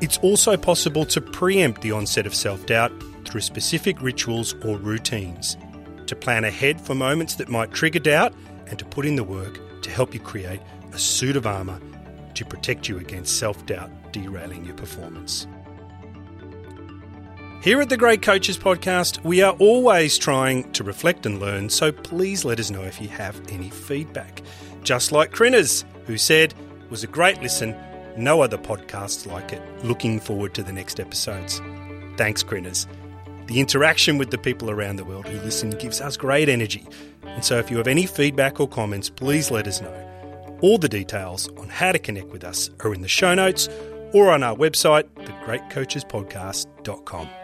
It's 0.00 0.18
also 0.18 0.56
possible 0.56 1.04
to 1.06 1.20
preempt 1.20 1.82
the 1.82 1.90
onset 1.90 2.24
of 2.24 2.36
self 2.36 2.66
doubt 2.66 2.92
through 3.24 3.40
specific 3.40 4.00
rituals 4.00 4.54
or 4.64 4.78
routines, 4.78 5.56
to 6.06 6.14
plan 6.14 6.44
ahead 6.44 6.80
for 6.80 6.94
moments 6.94 7.34
that 7.36 7.48
might 7.48 7.72
trigger 7.72 7.98
doubt, 7.98 8.32
and 8.68 8.78
to 8.78 8.84
put 8.84 9.06
in 9.06 9.16
the 9.16 9.24
work 9.24 9.58
to 9.82 9.90
help 9.90 10.14
you 10.14 10.20
create 10.20 10.60
a 10.92 10.98
suit 11.00 11.36
of 11.36 11.48
armour 11.48 11.80
to 12.34 12.44
protect 12.44 12.88
you 12.88 12.98
against 12.98 13.38
self 13.38 13.64
doubt 13.66 13.90
derailing 14.22 14.64
your 14.64 14.76
performance. 14.76 15.46
Here 17.62 17.80
at 17.80 17.88
the 17.88 17.96
Great 17.96 18.22
Coaches 18.22 18.58
Podcast, 18.58 19.24
we 19.24 19.42
are 19.42 19.54
always 19.54 20.18
trying 20.18 20.70
to 20.72 20.84
reflect 20.84 21.24
and 21.24 21.40
learn, 21.40 21.70
so 21.70 21.90
please 21.90 22.44
let 22.44 22.60
us 22.60 22.70
know 22.70 22.82
if 22.82 23.00
you 23.00 23.08
have 23.08 23.40
any 23.50 23.70
feedback. 23.70 24.42
Just 24.82 25.12
like 25.12 25.32
Crinners, 25.32 25.84
who 26.06 26.18
said, 26.18 26.52
was 26.90 27.02
a 27.02 27.06
great 27.06 27.40
listen, 27.42 27.74
no 28.16 28.42
other 28.42 28.58
podcasts 28.58 29.26
like 29.26 29.52
it. 29.52 29.62
Looking 29.82 30.20
forward 30.20 30.54
to 30.54 30.62
the 30.62 30.72
next 30.72 31.00
episodes. 31.00 31.60
Thanks, 32.16 32.42
Crinners. 32.42 32.86
The 33.46 33.60
interaction 33.60 34.18
with 34.18 34.30
the 34.30 34.38
people 34.38 34.70
around 34.70 34.96
the 34.96 35.04
world 35.04 35.26
who 35.26 35.40
listen 35.40 35.70
gives 35.70 36.00
us 36.00 36.16
great 36.16 36.48
energy. 36.48 36.86
And 37.24 37.44
so 37.44 37.58
if 37.58 37.70
you 37.70 37.78
have 37.78 37.88
any 37.88 38.06
feedback 38.06 38.60
or 38.60 38.68
comments, 38.68 39.08
please 39.08 39.50
let 39.50 39.66
us 39.66 39.80
know. 39.80 40.58
All 40.60 40.78
the 40.78 40.88
details 40.88 41.48
on 41.56 41.68
how 41.68 41.92
to 41.92 41.98
connect 41.98 42.28
with 42.28 42.44
us 42.44 42.70
are 42.80 42.94
in 42.94 43.00
the 43.00 43.08
show 43.08 43.34
notes 43.34 43.68
or 44.14 44.30
on 44.30 44.42
our 44.42 44.56
website, 44.56 45.04
thegreatcoachespodcast.com. 45.26 47.43